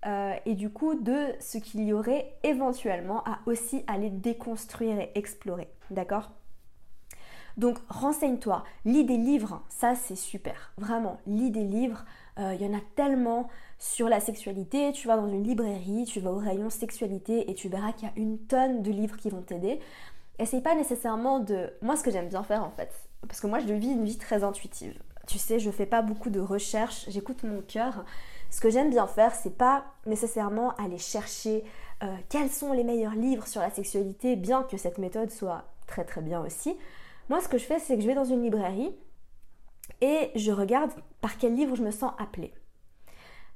euh, 0.06 0.34
et 0.46 0.56
du 0.56 0.70
coup 0.70 0.96
de 0.96 1.28
ce 1.40 1.58
qu'il 1.58 1.84
y 1.84 1.94
aurait 1.94 2.36
éventuellement 2.44 3.24
à 3.26 3.40
aussi 3.46 3.84
aller 3.88 4.10
déconstruire 4.10 5.00
et 5.00 5.12
explorer. 5.16 5.70
D'accord? 5.90 6.32
Donc 7.56 7.78
renseigne-toi, 7.88 8.64
lis 8.84 9.06
des 9.06 9.18
livres, 9.18 9.62
ça 9.70 9.96
c'est 9.96 10.16
super, 10.16 10.74
vraiment, 10.78 11.20
lis 11.28 11.52
des 11.52 11.64
livres, 11.64 12.04
euh, 12.40 12.56
il 12.60 12.66
y 12.66 12.70
en 12.70 12.78
a 12.78 12.82
tellement 12.96 13.48
sur 13.80 14.10
la 14.10 14.20
sexualité, 14.20 14.92
tu 14.92 15.08
vas 15.08 15.18
dans 15.18 15.28
une 15.28 15.44
librairie, 15.44 16.06
tu 16.06 16.20
vas 16.20 16.32
au 16.32 16.38
rayon 16.38 16.70
sexualité 16.70 17.50
et 17.50 17.54
tu 17.54 17.70
verras 17.70 17.92
qu'il 17.92 18.08
y 18.08 18.12
a 18.12 18.14
une 18.16 18.40
tonne 18.40 18.82
de 18.82 18.92
livres 18.92 19.18
qui 19.18 19.30
vont 19.30 19.42
t'aider. 19.42 19.80
Essaye 20.40 20.62
pas 20.62 20.76
nécessairement 20.76 21.40
de... 21.40 21.72
Moi 21.82 21.96
ce 21.96 22.04
que 22.04 22.12
j'aime 22.12 22.30
bien 22.30 22.44
faire 22.44 22.64
en 22.64 22.72
fait, 22.72 22.92
parce 23.28 23.40
que 23.40 23.48
moi 23.48 23.60
je 23.60 23.74
vis 23.74 23.92
une 23.92 24.06
vie 24.06 24.18
très 24.18 24.44
intuitive. 24.44 24.98
Tu 25.28 25.38
sais, 25.38 25.60
je 25.60 25.72
fais 25.72 25.86
pas 25.86 26.02
beaucoup 26.02 26.30
de 26.30 26.40
recherches, 26.40 27.06
j'écoute 27.10 27.44
mon 27.44 27.62
cœur. 27.62 28.04
Ce 28.50 28.60
que 28.60 28.70
j'aime 28.70 28.90
bien 28.90 29.08
faire, 29.08 29.34
c'est 29.34 29.58
pas 29.58 29.86
nécessairement 30.06 30.76
aller 30.76 30.98
chercher 30.98 31.64
euh, 32.04 32.16
quels 32.30 32.50
sont 32.50 32.74
les 32.74 32.84
meilleurs 32.84 33.16
livres 33.16 33.48
sur 33.48 33.62
la 33.62 33.70
sexualité, 33.70 34.36
bien 34.36 34.64
que 34.64 34.78
cette 34.78 34.98
méthode 34.98 35.32
soit 35.32 35.64
très 35.88 36.04
très 36.04 36.22
bien 36.22 36.42
aussi. 36.42 36.76
Moi, 37.30 37.40
ce 37.40 37.48
que 37.48 37.58
je 37.58 37.64
fais, 37.64 37.80
c'est 37.80 37.96
que 37.96 38.02
je 38.02 38.08
vais 38.08 38.16
dans 38.16 38.26
une 38.26 38.44
librairie 38.44 38.94
et 40.04 40.32
je 40.36 40.52
regarde 40.52 40.92
par 41.22 41.38
quel 41.38 41.56
livre 41.56 41.78
je 41.78 41.82
me 41.82 41.92
sens 41.92 42.12
appelée. 42.20 42.54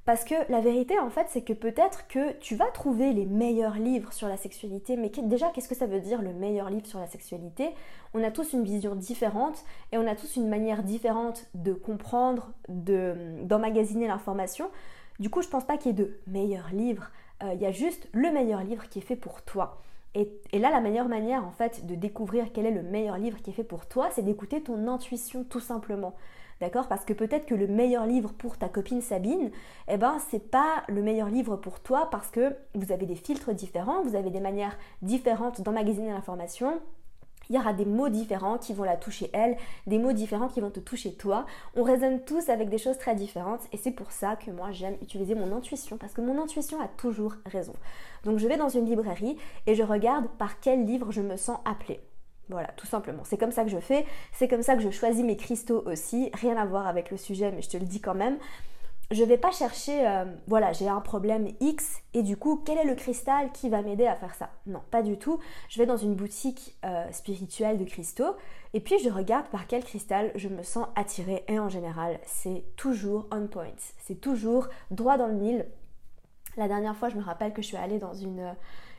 Parce 0.06 0.24
que 0.24 0.34
la 0.50 0.62
vérité, 0.62 0.98
en 0.98 1.10
fait, 1.10 1.26
c'est 1.28 1.42
que 1.42 1.52
peut-être 1.52 2.08
que 2.08 2.32
tu 2.38 2.56
vas 2.56 2.70
trouver 2.70 3.12
les 3.12 3.26
meilleurs 3.26 3.74
livres 3.74 4.14
sur 4.14 4.26
la 4.26 4.38
sexualité, 4.38 4.96
mais 4.96 5.10
déjà, 5.10 5.50
qu'est-ce 5.50 5.68
que 5.68 5.74
ça 5.74 5.84
veut 5.84 6.00
dire 6.00 6.22
le 6.22 6.32
meilleur 6.32 6.70
livre 6.70 6.86
sur 6.86 6.98
la 6.98 7.06
sexualité? 7.06 7.68
On 8.14 8.24
a 8.24 8.30
tous 8.30 8.54
une 8.54 8.64
vision 8.64 8.94
différente 8.94 9.62
et 9.92 9.98
on 9.98 10.06
a 10.06 10.14
tous 10.14 10.36
une 10.36 10.48
manière 10.48 10.82
différente 10.82 11.44
de 11.52 11.74
comprendre, 11.74 12.54
d'emmagasiner 12.70 14.08
l'information. 14.08 14.70
Du 15.18 15.28
coup, 15.28 15.42
je 15.42 15.48
pense 15.48 15.66
pas 15.66 15.76
qu'il 15.76 15.88
y 15.88 16.00
ait 16.00 16.04
de 16.04 16.18
meilleurs 16.26 16.70
livres. 16.72 17.10
Euh, 17.42 17.52
il 17.52 17.60
y 17.60 17.66
a 17.66 17.72
juste 17.72 18.08
le 18.12 18.32
meilleur 18.32 18.62
livre 18.62 18.88
qui 18.88 19.00
est 19.00 19.02
fait 19.02 19.16
pour 19.16 19.42
toi. 19.42 19.82
Et, 20.14 20.58
là, 20.58 20.70
la 20.70 20.80
meilleure 20.80 21.08
manière 21.08 21.44
en 21.44 21.50
fait 21.50 21.86
de 21.86 21.94
découvrir 21.94 22.46
quel 22.52 22.66
est 22.66 22.70
le 22.70 22.82
meilleur 22.82 23.18
livre 23.18 23.40
qui 23.42 23.50
est 23.50 23.52
fait 23.52 23.62
pour 23.62 23.86
toi, 23.86 24.08
c'est 24.10 24.22
d'écouter 24.22 24.62
ton 24.62 24.88
intuition 24.88 25.44
tout 25.44 25.60
simplement. 25.60 26.14
D'accord? 26.60 26.88
Parce 26.88 27.04
que 27.04 27.12
peut-être 27.12 27.46
que 27.46 27.54
le 27.54 27.68
meilleur 27.68 28.06
livre 28.06 28.32
pour 28.32 28.58
ta 28.58 28.68
copine 28.68 29.00
Sabine, 29.00 29.50
eh 29.88 29.96
ben 29.96 30.18
c'est 30.30 30.50
pas 30.50 30.82
le 30.88 31.02
meilleur 31.02 31.28
livre 31.28 31.56
pour 31.56 31.80
toi 31.80 32.08
parce 32.10 32.30
que 32.30 32.56
vous 32.74 32.90
avez 32.92 33.06
des 33.06 33.14
filtres 33.14 33.54
différents, 33.54 34.02
vous 34.02 34.16
avez 34.16 34.30
des 34.30 34.40
manières 34.40 34.76
différentes 35.02 35.60
d'emmagasiner 35.60 36.10
l'information, 36.10 36.80
il 37.50 37.56
y 37.56 37.58
aura 37.58 37.72
des 37.72 37.84
mots 37.84 38.08
différents 38.10 38.58
qui 38.58 38.74
vont 38.74 38.84
la 38.84 38.96
toucher 38.96 39.30
elle, 39.32 39.56
des 39.86 39.98
mots 39.98 40.12
différents 40.12 40.48
qui 40.48 40.60
vont 40.60 40.70
te 40.70 40.80
toucher 40.80 41.14
toi. 41.14 41.46
On 41.74 41.82
résonne 41.82 42.22
tous 42.24 42.48
avec 42.50 42.68
des 42.68 42.78
choses 42.78 42.98
très 42.98 43.14
différentes 43.14 43.62
et 43.72 43.76
c'est 43.76 43.90
pour 43.90 44.12
ça 44.12 44.36
que 44.36 44.50
moi 44.50 44.70
j'aime 44.70 44.96
utiliser 45.00 45.34
mon 45.34 45.56
intuition 45.56 45.96
parce 45.96 46.12
que 46.12 46.20
mon 46.20 46.42
intuition 46.42 46.80
a 46.80 46.88
toujours 46.88 47.34
raison. 47.46 47.72
Donc 48.24 48.38
je 48.38 48.46
vais 48.46 48.56
dans 48.56 48.68
une 48.68 48.86
librairie 48.86 49.38
et 49.66 49.74
je 49.74 49.82
regarde 49.82 50.26
par 50.38 50.60
quel 50.60 50.84
livre 50.84 51.10
je 51.10 51.22
me 51.22 51.36
sens 51.36 51.58
appelée. 51.64 52.00
Voilà, 52.48 52.68
tout 52.76 52.86
simplement. 52.86 53.22
C'est 53.24 53.36
comme 53.36 53.52
ça 53.52 53.64
que 53.64 53.70
je 53.70 53.78
fais. 53.78 54.06
C'est 54.32 54.48
comme 54.48 54.62
ça 54.62 54.74
que 54.74 54.82
je 54.82 54.90
choisis 54.90 55.24
mes 55.24 55.36
cristaux 55.36 55.82
aussi. 55.86 56.30
Rien 56.34 56.56
à 56.56 56.64
voir 56.64 56.86
avec 56.86 57.10
le 57.10 57.16
sujet, 57.16 57.52
mais 57.52 57.62
je 57.62 57.68
te 57.68 57.76
le 57.76 57.84
dis 57.84 58.00
quand 58.00 58.14
même 58.14 58.38
je 59.10 59.24
vais 59.24 59.38
pas 59.38 59.50
chercher, 59.50 60.06
euh, 60.06 60.24
voilà, 60.46 60.72
j'ai 60.72 60.86
un 60.86 61.00
problème 61.00 61.48
X 61.60 62.02
et 62.12 62.22
du 62.22 62.36
coup, 62.36 62.62
quel 62.64 62.76
est 62.76 62.84
le 62.84 62.94
cristal 62.94 63.50
qui 63.52 63.70
va 63.70 63.80
m'aider 63.80 64.06
à 64.06 64.14
faire 64.14 64.34
ça? 64.34 64.50
Non, 64.66 64.82
pas 64.90 65.02
du 65.02 65.16
tout. 65.16 65.38
Je 65.70 65.78
vais 65.78 65.86
dans 65.86 65.96
une 65.96 66.14
boutique 66.14 66.76
euh, 66.84 67.10
spirituelle 67.10 67.78
de 67.78 67.84
cristaux 67.84 68.36
et 68.74 68.80
puis 68.80 68.98
je 69.02 69.08
regarde 69.08 69.46
par 69.46 69.66
quel 69.66 69.82
cristal 69.82 70.30
je 70.34 70.48
me 70.48 70.62
sens 70.62 70.86
attirée 70.94 71.42
et 71.48 71.58
en 71.58 71.70
général, 71.70 72.20
c'est 72.26 72.64
toujours 72.76 73.26
on 73.32 73.46
point. 73.46 73.72
C'est 73.98 74.20
toujours 74.20 74.68
droit 74.90 75.16
dans 75.16 75.28
le 75.28 75.34
mille. 75.34 75.66
La 76.58 76.68
dernière 76.68 76.96
fois, 76.96 77.08
je 77.08 77.16
me 77.16 77.22
rappelle 77.22 77.54
que 77.54 77.62
je 77.62 77.68
suis 77.68 77.76
allée 77.78 77.98
dans 77.98 78.14
une, 78.14 78.54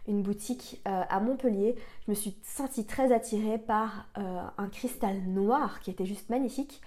une 0.09 0.21
boutique 0.21 0.81
à 0.85 1.19
Montpellier. 1.19 1.75
Je 2.05 2.11
me 2.11 2.15
suis 2.15 2.35
sentie 2.43 2.85
très 2.85 3.13
attirée 3.13 3.57
par 3.57 4.07
un 4.15 4.67
cristal 4.69 5.21
noir 5.27 5.79
qui 5.79 5.91
était 5.91 6.05
juste 6.05 6.29
magnifique. 6.29 6.81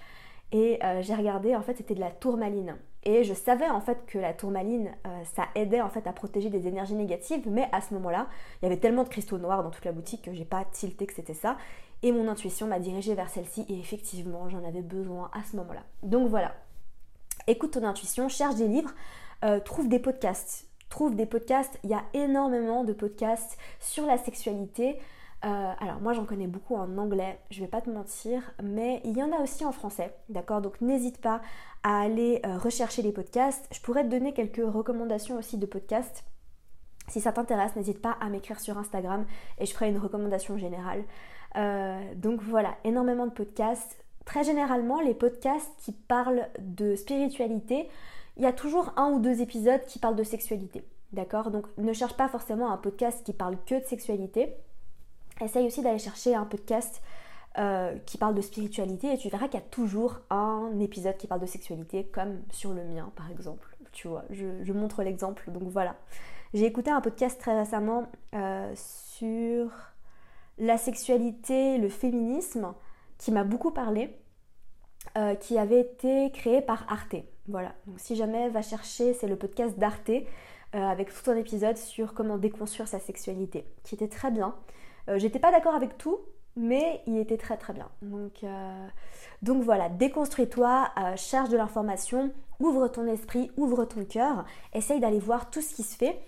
Et 0.50 0.80
j'ai 1.00 1.14
regardé, 1.14 1.56
en 1.56 1.62
fait, 1.62 1.76
c'était 1.76 1.94
de 1.94 2.00
la 2.00 2.10
tourmaline. 2.10 2.76
Et 3.04 3.24
je 3.24 3.34
savais 3.34 3.68
en 3.68 3.80
fait 3.80 4.06
que 4.06 4.18
la 4.18 4.32
tourmaline, 4.32 4.92
euh, 5.06 5.24
ça 5.34 5.48
aidait 5.56 5.80
en 5.80 5.88
fait 5.88 6.06
à 6.06 6.12
protéger 6.12 6.50
des 6.50 6.68
énergies 6.68 6.94
négatives, 6.94 7.42
mais 7.48 7.68
à 7.72 7.80
ce 7.80 7.94
moment-là, 7.94 8.28
il 8.60 8.66
y 8.66 8.66
avait 8.66 8.78
tellement 8.78 9.02
de 9.02 9.08
cristaux 9.08 9.38
noirs 9.38 9.64
dans 9.64 9.70
toute 9.70 9.84
la 9.84 9.92
boutique 9.92 10.22
que 10.22 10.32
j'ai 10.32 10.44
pas 10.44 10.64
tilté 10.70 11.06
que 11.06 11.12
c'était 11.12 11.34
ça. 11.34 11.56
Et 12.04 12.12
mon 12.12 12.28
intuition 12.28 12.68
m'a 12.68 12.78
dirigée 12.78 13.14
vers 13.14 13.28
celle-ci 13.28 13.66
et 13.68 13.78
effectivement, 13.78 14.48
j'en 14.48 14.64
avais 14.64 14.82
besoin 14.82 15.30
à 15.32 15.42
ce 15.42 15.56
moment-là. 15.56 15.82
Donc 16.04 16.28
voilà, 16.28 16.54
écoute 17.48 17.72
ton 17.72 17.84
intuition, 17.84 18.28
cherche 18.28 18.54
des 18.54 18.68
livres, 18.68 18.92
euh, 19.44 19.58
trouve 19.58 19.88
des 19.88 19.98
podcasts. 19.98 20.68
Trouve 20.92 21.16
des 21.16 21.24
podcasts, 21.24 21.78
il 21.84 21.88
y 21.88 21.94
a 21.94 22.04
énormément 22.12 22.84
de 22.84 22.92
podcasts 22.92 23.56
sur 23.80 24.04
la 24.04 24.18
sexualité. 24.18 24.98
Euh, 25.42 25.72
alors 25.80 26.02
moi 26.02 26.12
j'en 26.12 26.26
connais 26.26 26.46
beaucoup 26.46 26.76
en 26.76 26.98
anglais, 26.98 27.38
je 27.50 27.60
vais 27.62 27.66
pas 27.66 27.80
te 27.80 27.88
mentir, 27.88 28.52
mais 28.62 29.00
il 29.02 29.16
y 29.16 29.22
en 29.22 29.32
a 29.32 29.40
aussi 29.40 29.64
en 29.64 29.72
français, 29.72 30.14
d'accord? 30.28 30.60
Donc 30.60 30.82
n'hésite 30.82 31.18
pas 31.18 31.40
à 31.82 32.02
aller 32.02 32.42
euh, 32.44 32.58
rechercher 32.58 33.00
les 33.00 33.10
podcasts. 33.10 33.66
Je 33.72 33.80
pourrais 33.80 34.04
te 34.04 34.10
donner 34.10 34.34
quelques 34.34 34.60
recommandations 34.62 35.38
aussi 35.38 35.56
de 35.56 35.64
podcasts. 35.64 36.24
Si 37.08 37.22
ça 37.22 37.32
t'intéresse, 37.32 37.74
n'hésite 37.74 38.02
pas 38.02 38.18
à 38.20 38.28
m'écrire 38.28 38.60
sur 38.60 38.76
Instagram 38.76 39.24
et 39.58 39.64
je 39.64 39.72
ferai 39.72 39.88
une 39.88 39.98
recommandation 39.98 40.58
générale. 40.58 41.04
Euh, 41.56 42.02
donc 42.16 42.42
voilà, 42.42 42.76
énormément 42.84 43.26
de 43.26 43.32
podcasts. 43.32 44.04
Très 44.26 44.44
généralement, 44.44 45.00
les 45.00 45.14
podcasts 45.14 45.72
qui 45.78 45.92
parlent 45.92 46.48
de 46.58 46.96
spiritualité, 46.96 47.88
il 48.36 48.42
y 48.42 48.46
a 48.46 48.52
toujours 48.52 48.92
un 48.96 49.10
ou 49.10 49.18
deux 49.18 49.40
épisodes 49.40 49.84
qui 49.86 49.98
parlent 49.98 50.16
de 50.16 50.24
sexualité. 50.24 50.84
D'accord? 51.12 51.50
Donc 51.50 51.66
ne 51.76 51.92
cherche 51.92 52.16
pas 52.16 52.28
forcément 52.28 52.72
un 52.72 52.78
podcast 52.78 53.24
qui 53.24 53.32
parle 53.32 53.56
que 53.66 53.80
de 53.80 53.84
sexualité 53.84 54.54
essaye 55.40 55.66
aussi 55.66 55.82
d'aller 55.82 55.98
chercher 55.98 56.34
un 56.34 56.44
podcast 56.44 57.02
euh, 57.58 57.98
qui 58.06 58.16
parle 58.16 58.34
de 58.34 58.40
spiritualité 58.40 59.12
et 59.12 59.18
tu 59.18 59.28
verras 59.28 59.46
qu'il 59.46 59.60
y 59.60 59.62
a 59.62 59.66
toujours 59.66 60.20
un 60.30 60.78
épisode 60.80 61.16
qui 61.18 61.26
parle 61.26 61.40
de 61.42 61.46
sexualité, 61.46 62.04
comme 62.04 62.40
sur 62.50 62.72
le 62.72 62.84
mien 62.84 63.12
par 63.14 63.30
exemple. 63.30 63.76
Tu 63.92 64.08
vois, 64.08 64.24
je, 64.30 64.72
montre 64.72 65.02
l'exemple, 65.02 65.50
donc 65.50 65.64
voilà. 65.64 65.96
J'ai 66.54 66.64
écouté 66.64 66.90
un 66.90 67.02
podcast 67.02 67.38
très 67.38 67.58
récemment 67.58 68.06
euh, 68.34 68.72
sur 68.74 69.70
la 70.56 70.78
sexualité, 70.78 71.76
le 71.76 71.90
féminisme, 71.90 72.72
qui 73.18 73.32
m'a 73.32 73.44
beaucoup 73.44 73.70
parlé, 73.70 74.16
euh, 75.18 75.34
qui 75.34 75.58
avait 75.58 75.80
été 75.80 76.30
créé 76.32 76.62
par 76.62 76.86
Arte. 76.90 77.16
Voilà, 77.48 77.74
donc 77.86 77.98
si 77.98 78.16
jamais 78.16 78.48
va 78.48 78.62
chercher, 78.62 79.14
c'est 79.14 79.26
le 79.26 79.36
podcast 79.36 79.78
d'Arte, 79.78 80.10
avec 80.72 81.12
tout 81.12 81.30
un 81.30 81.36
épisode 81.36 81.76
sur 81.76 82.14
comment 82.14 82.38
déconstruire 82.38 82.88
sa 82.88 82.98
sexualité, 82.98 83.66
qui 83.82 83.94
était 83.94 84.08
très 84.08 84.30
bien. 84.30 84.54
Euh, 85.08 85.18
j'étais 85.18 85.38
pas 85.38 85.50
d'accord 85.50 85.74
avec 85.74 85.98
tout, 85.98 86.18
mais 86.56 87.02
il 87.06 87.18
était 87.18 87.36
très 87.36 87.56
très 87.56 87.72
bien. 87.72 87.88
Donc, 88.02 88.44
euh, 88.44 88.88
voilà, 89.42 89.88
déconstruis-toi, 89.88 90.90
euh, 90.98 91.16
cherche 91.16 91.48
de 91.48 91.56
l'information, 91.56 92.32
ouvre 92.60 92.88
ton 92.88 93.06
esprit, 93.06 93.50
ouvre 93.56 93.84
ton 93.84 94.04
cœur, 94.04 94.44
essaye 94.72 95.00
d'aller 95.00 95.18
voir 95.18 95.50
tout 95.50 95.60
ce 95.60 95.74
qui 95.74 95.82
se 95.82 95.96
fait 95.96 96.20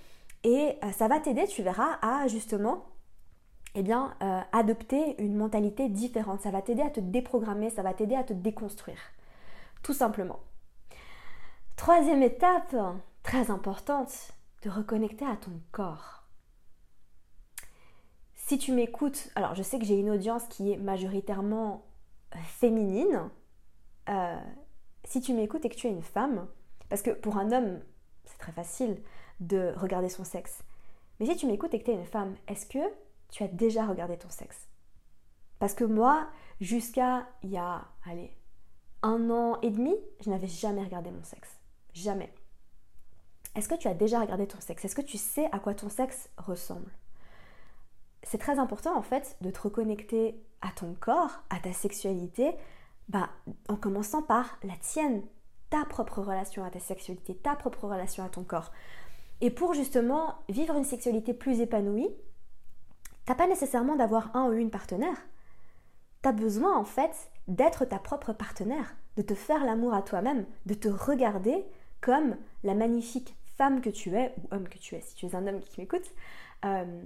et 0.42 0.76
ça 0.92 1.09
va 1.09 1.21
t'aider, 1.21 1.47
tu 1.47 1.62
verras, 1.62 1.99
à 2.02 2.28
justement 2.28 2.85
eh 3.75 3.83
bien, 3.83 4.14
adopter 4.52 5.14
une 5.18 5.37
mentalité 5.37 5.88
différente. 5.88 6.42
Ça 6.42 6.50
va 6.50 6.61
t'aider 6.61 6.83
à 6.83 6.90
te 6.90 7.00
déprogrammer, 7.00 7.71
ça 7.71 7.80
va 7.80 7.94
t'aider 7.94 8.14
à 8.14 8.25
te 8.25 8.35
déconstruire. 8.35 8.99
Tout 9.83 9.94
simplement. 9.94 10.38
Troisième 11.76 12.23
étape, 12.23 12.76
très 13.23 13.50
importante, 13.50 14.33
de 14.62 14.71
reconnecter 14.71 15.26
à 15.26 15.37
ton 15.37 15.61
corps. 15.73 16.25
Si 18.35 18.59
tu 18.59 18.73
m'écoutes, 18.73 19.31
alors 19.35 19.54
je 19.54 19.62
sais 19.62 19.78
que 19.78 19.85
j'ai 19.85 19.99
une 19.99 20.11
audience 20.11 20.45
qui 20.49 20.73
est 20.73 20.76
majoritairement 20.76 21.85
euh, 22.35 22.38
féminine. 22.47 23.31
Euh, 24.09 24.40
si 25.04 25.21
tu 25.21 25.33
m'écoutes 25.33 25.64
et 25.64 25.69
que 25.69 25.75
tu 25.75 25.87
es 25.87 25.90
une 25.90 26.02
femme, 26.02 26.47
parce 26.88 27.02
que 27.02 27.11
pour 27.11 27.38
un 27.38 27.52
homme, 27.52 27.81
c'est 28.25 28.38
très 28.38 28.52
facile 28.52 29.02
de 29.40 29.73
regarder 29.76 30.09
son 30.09 30.25
sexe. 30.25 30.62
Mais 31.19 31.26
si 31.26 31.37
tu 31.37 31.47
m'écoutes 31.47 31.75
et 31.75 31.81
que 31.81 31.85
tu 31.85 31.90
es 31.90 31.95
une 31.95 32.04
femme, 32.04 32.35
est-ce 32.49 32.66
que 32.66 32.78
tu 33.31 33.43
as 33.43 33.49
déjà 33.49 33.87
regardé 33.87 34.16
ton 34.16 34.31
sexe? 34.31 34.69
Parce 35.59 35.75
que 35.75 35.85
moi, 35.85 36.28
jusqu'à 36.61 37.26
il 37.43 37.50
y 37.50 37.59
a, 37.59 37.87
un 39.02 39.31
an 39.31 39.59
et 39.62 39.71
demi, 39.71 39.95
je 40.21 40.31
n'avais 40.31 40.47
jamais 40.47 40.83
regardé 40.83 41.11
mon 41.11 41.23
sexe. 41.23 41.53
Jamais. 41.94 42.32
Est-ce 43.54 43.68
que 43.68 43.76
tu 43.76 43.88
as 43.88 43.94
déjà 43.94 44.20
regardé 44.20 44.46
ton 44.46 44.60
sexe? 44.60 44.84
Est-ce 44.84 44.96
que 44.96 45.02
tu 45.02 45.16
sais 45.16 45.48
à 45.52 45.60
quoi 45.60 45.74
ton 45.74 45.88
sexe 45.88 46.28
ressemble? 46.36 46.90
C'est 48.24 48.38
très 48.38 48.58
important 48.58 48.96
en 48.96 49.02
fait 49.02 49.36
de 49.40 49.50
te 49.50 49.60
reconnecter 49.60 50.42
à 50.60 50.70
ton 50.74 50.94
corps, 50.94 51.42
à 51.50 51.60
ta 51.60 51.72
sexualité, 51.72 52.52
bah, 53.08 53.28
en 53.68 53.76
commençant 53.76 54.22
par 54.22 54.58
la 54.64 54.76
tienne, 54.76 55.22
ta 55.70 55.84
propre 55.84 56.20
relation 56.20 56.64
à 56.64 56.70
ta 56.70 56.80
sexualité, 56.80 57.36
ta 57.36 57.54
propre 57.54 57.86
relation 57.86 58.24
à 58.24 58.28
ton 58.28 58.42
corps. 58.42 58.72
Et 59.40 59.50
pour 59.50 59.74
justement 59.74 60.36
vivre 60.48 60.76
une 60.76 60.84
sexualité 60.84 61.34
plus 61.34 61.60
épanouie, 61.60 62.08
t'as 63.26 63.34
pas 63.34 63.46
nécessairement 63.46 63.96
d'avoir 63.96 64.34
un 64.34 64.48
ou 64.48 64.52
une 64.52 64.70
partenaire. 64.70 65.18
T'as 66.22 66.32
besoin 66.32 66.76
en 66.76 66.84
fait 66.84 67.30
d'être 67.46 67.84
ta 67.84 67.98
propre 67.98 68.32
partenaire, 68.32 68.96
de 69.16 69.22
te 69.22 69.34
faire 69.34 69.64
l'amour 69.64 69.94
à 69.94 70.02
toi-même, 70.02 70.46
de 70.64 70.74
te 70.74 70.88
regarder 70.88 71.64
comme 72.04 72.37
la 72.64 72.75
magnifique 72.75 73.34
femme 73.56 73.80
que 73.80 73.88
tu 73.88 74.14
es, 74.14 74.34
ou 74.37 74.54
homme 74.54 74.68
que 74.68 74.76
tu 74.76 74.94
es, 74.94 75.00
si 75.00 75.14
tu 75.14 75.25
es 75.25 75.34
un 75.34 75.46
homme 75.46 75.61
qui 75.61 75.80
m'écoute, 75.80 76.12
euh, 76.66 77.02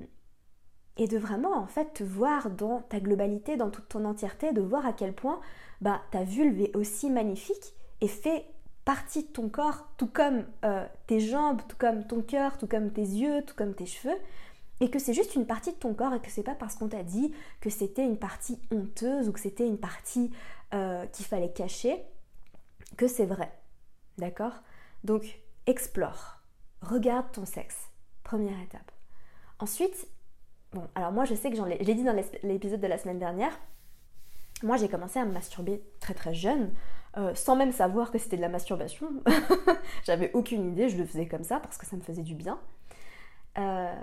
et 0.96 1.06
de 1.06 1.16
vraiment 1.16 1.56
en 1.56 1.68
fait 1.68 1.94
te 1.94 2.02
voir 2.02 2.50
dans 2.50 2.80
ta 2.80 2.98
globalité, 2.98 3.56
dans 3.56 3.70
toute 3.70 3.88
ton 3.88 4.04
entièreté, 4.04 4.52
de 4.52 4.60
voir 4.60 4.84
à 4.84 4.92
quel 4.92 5.12
point 5.12 5.40
bah, 5.80 6.02
ta 6.10 6.24
vulve 6.24 6.60
est 6.60 6.74
aussi 6.74 7.10
magnifique 7.10 7.74
et 8.00 8.08
fait 8.08 8.44
partie 8.84 9.22
de 9.22 9.28
ton 9.28 9.48
corps, 9.48 9.86
tout 9.98 10.08
comme 10.08 10.44
euh, 10.64 10.84
tes 11.06 11.20
jambes, 11.20 11.60
tout 11.68 11.76
comme 11.76 12.04
ton 12.04 12.20
cœur, 12.20 12.58
tout 12.58 12.66
comme 12.66 12.90
tes 12.90 13.02
yeux, 13.02 13.42
tout 13.46 13.54
comme 13.54 13.74
tes 13.74 13.86
cheveux, 13.86 14.16
et 14.80 14.90
que 14.90 14.98
c'est 14.98 15.14
juste 15.14 15.36
une 15.36 15.46
partie 15.46 15.70
de 15.72 15.76
ton 15.76 15.94
corps 15.94 16.14
et 16.14 16.20
que 16.20 16.30
c'est 16.30 16.42
pas 16.42 16.56
parce 16.56 16.74
qu'on 16.74 16.88
t'a 16.88 17.04
dit 17.04 17.32
que 17.60 17.70
c'était 17.70 18.04
une 18.04 18.18
partie 18.18 18.58
honteuse 18.72 19.28
ou 19.28 19.32
que 19.32 19.40
c'était 19.40 19.66
une 19.66 19.78
partie 19.78 20.32
euh, 20.74 21.06
qu'il 21.06 21.26
fallait 21.26 21.52
cacher 21.52 22.02
que 22.96 23.06
c'est 23.06 23.26
vrai. 23.26 23.52
D'accord? 24.16 24.54
Donc 25.04 25.40
explore, 25.66 26.40
regarde 26.82 27.30
ton 27.32 27.46
sexe, 27.46 27.90
première 28.22 28.60
étape. 28.60 28.90
Ensuite, 29.58 30.08
Bon, 30.72 30.86
alors 30.94 31.12
moi 31.12 31.24
je 31.24 31.34
sais 31.34 31.50
que 31.50 31.56
j'en 31.56 31.64
l'ai 31.64 31.78
dit 31.78 32.04
dans 32.04 32.16
l'épisode 32.42 32.80
de 32.80 32.86
la 32.86 32.98
semaine 32.98 33.18
dernière, 33.18 33.58
moi 34.62 34.76
j'ai 34.76 34.88
commencé 34.88 35.18
à 35.18 35.24
me 35.24 35.32
masturber 35.32 35.82
très 35.98 36.12
très 36.12 36.34
jeune, 36.34 36.74
euh, 37.16 37.34
sans 37.34 37.56
même 37.56 37.72
savoir 37.72 38.10
que 38.10 38.18
c'était 38.18 38.36
de 38.36 38.42
la 38.42 38.50
masturbation. 38.50 39.08
J'avais 40.04 40.30
aucune 40.34 40.70
idée, 40.70 40.90
je 40.90 40.98
le 40.98 41.06
faisais 41.06 41.26
comme 41.26 41.42
ça 41.42 41.58
parce 41.58 41.78
que 41.78 41.86
ça 41.86 41.96
me 41.96 42.02
faisait 42.02 42.22
du 42.22 42.34
bien. 42.34 42.60
Euh, 43.56 44.02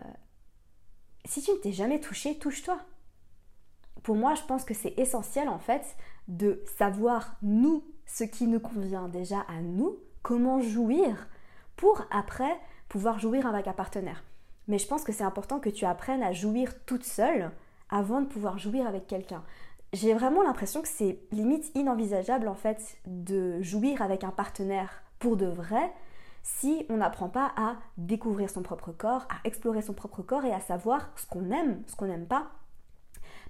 si 1.25 1.43
tu 1.43 1.51
ne 1.51 1.57
t'es 1.57 1.71
jamais 1.71 1.99
touché, 1.99 2.39
touche-toi. 2.39 2.79
Pour 4.01 4.15
moi, 4.15 4.33
je 4.33 4.41
pense 4.43 4.65
que 4.65 4.73
c'est 4.73 4.97
essentiel 4.97 5.49
en 5.49 5.59
fait 5.59 5.95
de 6.27 6.63
savoir 6.77 7.37
nous 7.43 7.83
ce 8.07 8.23
qui 8.23 8.47
nous 8.47 8.59
convient 8.59 9.07
déjà 9.07 9.41
à 9.41 9.61
nous, 9.61 9.97
comment 10.25 10.59
jouir 10.59 11.27
pour 11.75 12.03
après 12.09 12.59
pouvoir 12.89 13.19
jouir 13.19 13.45
avec 13.45 13.67
un 13.67 13.73
partenaire. 13.73 14.23
Mais 14.67 14.79
je 14.79 14.87
pense 14.87 15.03
que 15.03 15.11
c'est 15.11 15.23
important 15.23 15.59
que 15.59 15.69
tu 15.69 15.85
apprennes 15.85 16.23
à 16.23 16.31
jouir 16.31 16.83
toute 16.87 17.03
seule 17.03 17.51
avant 17.91 18.21
de 18.21 18.25
pouvoir 18.25 18.57
jouir 18.57 18.87
avec 18.87 19.05
quelqu'un. 19.05 19.43
J'ai 19.93 20.15
vraiment 20.15 20.41
l'impression 20.41 20.81
que 20.81 20.87
c'est 20.87 21.19
limite 21.31 21.69
inenvisageable 21.75 22.47
en 22.47 22.55
fait 22.55 22.97
de 23.05 23.61
jouir 23.61 24.01
avec 24.01 24.23
un 24.23 24.31
partenaire 24.31 25.03
pour 25.19 25.37
de 25.37 25.45
vrai 25.45 25.93
si 26.41 26.87
on 26.89 26.97
n'apprend 26.97 27.29
pas 27.29 27.51
à 27.55 27.75
découvrir 27.97 28.49
son 28.49 28.63
propre 28.63 28.91
corps, 28.91 29.27
à 29.29 29.47
explorer 29.47 29.83
son 29.83 29.93
propre 29.93 30.23
corps 30.23 30.45
et 30.45 30.53
à 30.53 30.59
savoir 30.59 31.11
ce 31.17 31.27
qu'on 31.27 31.51
aime, 31.51 31.83
ce 31.85 31.95
qu'on 31.95 32.07
n'aime 32.07 32.25
pas. 32.25 32.47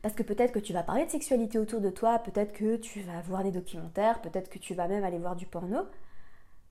Parce 0.01 0.13
que 0.13 0.23
peut-être 0.23 0.51
que 0.51 0.59
tu 0.59 0.73
vas 0.73 0.83
parler 0.83 1.05
de 1.05 1.11
sexualité 1.11 1.57
autour 1.57 1.79
de 1.79 1.89
toi, 1.89 2.19
peut-être 2.19 2.51
que 2.51 2.75
tu 2.75 2.99
vas 2.99 3.21
voir 3.21 3.45
des 3.45 3.51
documentaires, 3.51 4.19
peut-être 4.19 4.49
que 4.49 4.59
tu 4.59 4.73
vas 4.73 4.89
même 4.89 5.05
aller 5.05 5.19
voir 5.19 5.37
du 5.37 5.45
porno. 5.45 5.85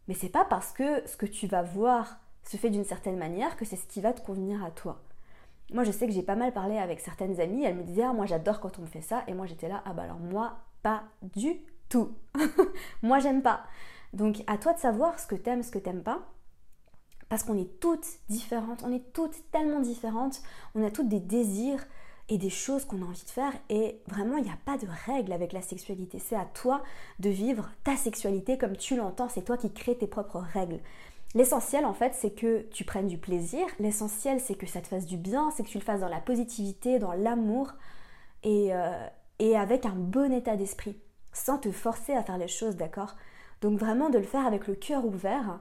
Mais 0.08 0.14
c'est 0.14 0.28
pas 0.28 0.44
parce 0.44 0.72
que 0.72 1.06
ce 1.06 1.16
que 1.16 1.26
tu 1.26 1.46
vas 1.46 1.62
voir 1.62 2.18
se 2.42 2.56
fait 2.56 2.70
d'une 2.70 2.84
certaine 2.84 3.16
manière 3.16 3.56
que 3.56 3.64
c'est 3.64 3.76
ce 3.76 3.86
qui 3.86 4.00
va 4.00 4.12
te 4.12 4.20
convenir 4.20 4.62
à 4.64 4.70
toi. 4.70 5.00
Moi, 5.72 5.84
je 5.84 5.90
sais 5.90 6.06
que 6.06 6.12
j'ai 6.12 6.22
pas 6.22 6.36
mal 6.36 6.52
parlé 6.52 6.76
avec 6.76 7.00
certaines 7.00 7.40
amies, 7.40 7.64
elles 7.64 7.76
me 7.76 7.84
disaient 7.84 8.02
Ah, 8.02 8.12
moi 8.12 8.26
j'adore 8.26 8.60
quand 8.60 8.78
on 8.78 8.82
me 8.82 8.86
fait 8.86 9.00
ça, 9.00 9.24
et 9.26 9.34
moi 9.34 9.46
j'étais 9.46 9.68
là 9.68 9.82
Ah, 9.86 9.94
bah 9.94 10.02
alors 10.02 10.18
moi, 10.18 10.58
pas 10.82 11.04
du 11.22 11.62
tout. 11.88 12.12
moi, 13.02 13.18
j'aime 13.18 13.42
pas. 13.42 13.64
Donc, 14.12 14.42
à 14.46 14.58
toi 14.58 14.72
de 14.74 14.78
savoir 14.78 15.18
ce 15.18 15.26
que 15.26 15.34
t'aimes, 15.34 15.62
ce 15.62 15.70
que 15.70 15.78
t'aimes 15.78 16.02
pas. 16.02 16.20
Parce 17.28 17.42
qu'on 17.42 17.56
est 17.56 17.80
toutes 17.80 18.06
différentes, 18.28 18.84
on 18.84 18.92
est 18.92 19.12
toutes 19.12 19.50
tellement 19.50 19.80
différentes, 19.80 20.42
on 20.74 20.84
a 20.84 20.90
toutes 20.90 21.08
des 21.08 21.20
désirs 21.20 21.84
et 22.28 22.38
des 22.38 22.50
choses 22.50 22.84
qu'on 22.84 23.02
a 23.02 23.04
envie 23.04 23.24
de 23.24 23.30
faire, 23.30 23.52
et 23.68 24.00
vraiment, 24.06 24.38
il 24.38 24.44
n'y 24.44 24.50
a 24.50 24.58
pas 24.64 24.78
de 24.78 24.86
règle 25.06 25.32
avec 25.32 25.52
la 25.52 25.60
sexualité. 25.60 26.18
C'est 26.18 26.36
à 26.36 26.46
toi 26.46 26.82
de 27.18 27.28
vivre 27.28 27.70
ta 27.84 27.96
sexualité 27.96 28.56
comme 28.56 28.76
tu 28.76 28.96
l'entends, 28.96 29.28
c'est 29.28 29.42
toi 29.42 29.58
qui 29.58 29.70
crées 29.72 29.98
tes 29.98 30.06
propres 30.06 30.38
règles. 30.38 30.80
L'essentiel 31.34 31.84
en 31.84 31.94
fait 31.94 32.14
c'est 32.14 32.30
que 32.30 32.62
tu 32.70 32.84
prennes 32.84 33.08
du 33.08 33.18
plaisir, 33.18 33.66
l'essentiel 33.80 34.40
c'est 34.40 34.54
que 34.54 34.66
ça 34.66 34.80
te 34.80 34.86
fasse 34.86 35.04
du 35.04 35.16
bien, 35.16 35.50
c'est 35.50 35.64
que 35.64 35.68
tu 35.68 35.78
le 35.78 35.84
fasses 35.84 36.00
dans 36.00 36.08
la 36.08 36.20
positivité, 36.20 37.00
dans 37.00 37.12
l'amour 37.12 37.72
et, 38.44 38.72
euh, 38.72 39.06
et 39.40 39.56
avec 39.56 39.84
un 39.84 39.96
bon 39.96 40.32
état 40.32 40.56
d'esprit, 40.56 40.96
sans 41.32 41.58
te 41.58 41.72
forcer 41.72 42.12
à 42.12 42.22
faire 42.22 42.38
les 42.38 42.46
choses, 42.46 42.76
d'accord? 42.76 43.16
Donc 43.62 43.78
vraiment 43.80 44.10
de 44.10 44.18
le 44.18 44.24
faire 44.24 44.46
avec 44.46 44.68
le 44.68 44.76
cœur 44.76 45.04
ouvert. 45.04 45.58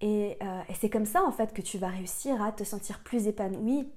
Et, 0.00 0.38
euh, 0.40 0.60
et 0.68 0.74
c'est 0.74 0.88
comme 0.88 1.06
ça 1.06 1.24
en 1.24 1.32
fait 1.32 1.52
que 1.52 1.62
tu 1.62 1.78
vas 1.78 1.88
réussir 1.88 2.40
à 2.40 2.52
te 2.52 2.62
sentir 2.62 3.00
plus 3.00 3.26
épanoui, 3.26 3.88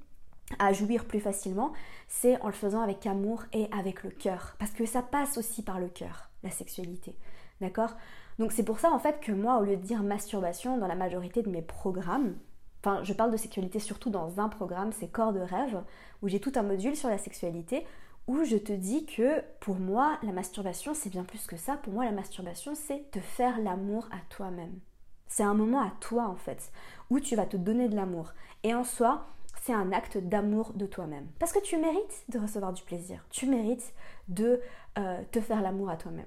à 0.60 0.74
jouir 0.74 1.06
plus 1.06 1.20
facilement, 1.20 1.74
c'est 2.08 2.40
en 2.42 2.48
le 2.48 2.54
faisant 2.54 2.82
avec 2.82 3.06
amour 3.06 3.44
et 3.54 3.68
avec 3.72 4.04
le 4.04 4.10
cœur. 4.10 4.56
Parce 4.60 4.72
que 4.72 4.86
ça 4.86 5.02
passe 5.02 5.38
aussi 5.38 5.64
par 5.64 5.80
le 5.80 5.88
cœur, 5.88 6.30
la 6.44 6.52
sexualité. 6.52 7.16
D'accord? 7.62 7.92
Donc 8.40 8.52
c'est 8.52 8.64
pour 8.64 8.80
ça 8.80 8.92
en 8.92 9.00
fait 9.00 9.20
que 9.20 9.32
moi, 9.32 9.60
au 9.60 9.64
lieu 9.64 9.78
de 9.78 9.82
dire 9.82 10.04
masturbation 10.04 10.78
dans 10.78 10.88
la 10.88 10.96
majorité 10.96 11.44
de 11.44 11.50
mes 11.50 11.62
programmes, 11.62 12.36
enfin 12.84 13.04
je 13.04 13.14
parle 13.14 13.32
de 13.32 13.38
sexualité 13.38 13.80
surtout 13.80 14.10
dans 14.10 14.40
un 14.40 14.50
programme, 14.50 14.92
c'est 14.92 15.12
Corps 15.12 15.34
de 15.34 15.42
rêve, 15.42 15.84
où 16.22 16.28
j'ai 16.28 16.40
tout 16.40 16.54
un 16.56 16.64
module 16.64 16.96
sur 16.96 17.10
la 17.10 17.18
sexualité, 17.18 17.86
où 18.28 18.44
je 18.44 18.58
te 18.58 18.74
dis 18.74 19.06
que 19.06 19.42
pour 19.60 19.76
moi, 19.76 20.18
la 20.24 20.32
masturbation, 20.32 20.94
c'est 20.94 21.10
bien 21.10 21.24
plus 21.24 21.48
que 21.48 21.58
ça. 21.58 21.76
Pour 21.78 21.94
moi, 21.94 22.06
la 22.06 22.12
masturbation, 22.12 22.74
c'est 22.76 23.10
te 23.12 23.20
faire 23.20 23.60
l'amour 23.60 24.08
à 24.12 24.20
toi-même. 24.30 24.80
C'est 25.28 25.44
un 25.44 25.54
moment 25.54 25.82
à 25.82 25.92
toi 26.00 26.28
en 26.28 26.36
fait, 26.36 26.72
où 27.10 27.20
tu 27.20 27.36
vas 27.36 27.46
te 27.46 27.58
donner 27.58 27.90
de 27.90 27.96
l'amour. 27.96 28.34
Et 28.64 28.74
en 28.74 28.84
soi, 28.84 29.28
c'est 29.62 29.74
un 29.74 29.92
acte 29.92 30.18
d'amour 30.18 30.74
de 30.74 30.86
toi-même. 30.86 31.28
Parce 31.40 31.54
que 31.54 31.60
tu 31.60 31.78
mérites 31.78 32.24
de 32.30 32.40
recevoir 32.40 32.74
du 32.74 32.84
plaisir. 32.84 33.24
Tu 33.30 33.46
mérites 33.46 33.94
de 34.28 34.60
euh, 34.98 35.22
te 35.32 35.40
faire 35.40 35.62
l'amour 35.62 35.90
à 35.90 35.98
toi-même. 35.98 36.26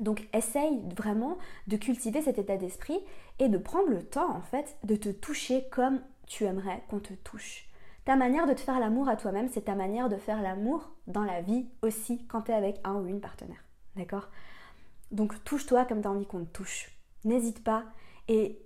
Donc 0.00 0.26
essaye 0.32 0.82
vraiment 0.96 1.36
de 1.66 1.76
cultiver 1.76 2.22
cet 2.22 2.38
état 2.38 2.56
d'esprit 2.56 2.98
et 3.38 3.48
de 3.48 3.58
prendre 3.58 3.88
le 3.88 4.02
temps 4.02 4.34
en 4.34 4.40
fait 4.40 4.76
de 4.84 4.96
te 4.96 5.08
toucher 5.08 5.66
comme 5.70 6.00
tu 6.26 6.44
aimerais 6.44 6.82
qu'on 6.88 7.00
te 7.00 7.12
touche. 7.12 7.68
Ta 8.04 8.16
manière 8.16 8.46
de 8.46 8.52
te 8.52 8.60
faire 8.60 8.80
l'amour 8.80 9.08
à 9.08 9.16
toi-même, 9.16 9.48
c'est 9.48 9.62
ta 9.62 9.74
manière 9.74 10.08
de 10.08 10.16
faire 10.16 10.42
l'amour 10.42 10.92
dans 11.06 11.24
la 11.24 11.42
vie 11.42 11.66
aussi 11.82 12.24
quand 12.26 12.42
tu 12.42 12.52
es 12.52 12.54
avec 12.54 12.80
un 12.84 12.94
ou 12.94 13.06
une 13.06 13.20
partenaire. 13.20 13.64
D'accord? 13.96 14.28
Donc 15.10 15.42
touche-toi 15.44 15.84
comme 15.84 16.02
tu 16.02 16.08
as 16.08 16.10
envie 16.10 16.26
qu'on 16.26 16.44
te 16.44 16.50
touche. 16.50 16.90
N'hésite 17.24 17.64
pas 17.64 17.84
et 18.28 18.60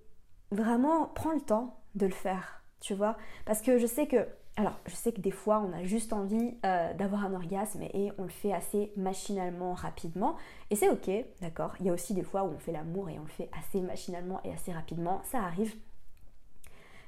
vraiment 0.50 1.06
prends 1.06 1.32
le 1.32 1.40
temps 1.40 1.80
de 1.94 2.06
le 2.06 2.12
faire 2.12 2.57
tu 2.80 2.94
vois. 2.94 3.16
Parce 3.44 3.62
que 3.62 3.78
je 3.78 3.86
sais 3.86 4.06
que, 4.06 4.26
alors 4.56 4.78
je 4.86 4.94
sais 4.94 5.12
que 5.12 5.20
des 5.20 5.30
fois 5.30 5.64
on 5.66 5.72
a 5.72 5.84
juste 5.84 6.12
envie 6.12 6.54
euh, 6.64 6.92
d'avoir 6.94 7.24
un 7.24 7.34
orgasme 7.34 7.82
et 7.82 8.12
on 8.18 8.24
le 8.24 8.28
fait 8.28 8.52
assez 8.52 8.92
machinalement, 8.96 9.74
rapidement, 9.74 10.36
et 10.70 10.76
c'est 10.76 10.88
ok, 10.88 11.10
d'accord. 11.40 11.74
Il 11.80 11.86
y 11.86 11.90
a 11.90 11.92
aussi 11.92 12.14
des 12.14 12.22
fois 12.22 12.44
où 12.44 12.52
on 12.54 12.58
fait 12.58 12.72
l'amour 12.72 13.08
et 13.08 13.18
on 13.18 13.22
le 13.22 13.28
fait 13.28 13.48
assez 13.58 13.80
machinalement 13.80 14.40
et 14.44 14.52
assez 14.52 14.72
rapidement, 14.72 15.20
ça 15.24 15.40
arrive. 15.40 15.74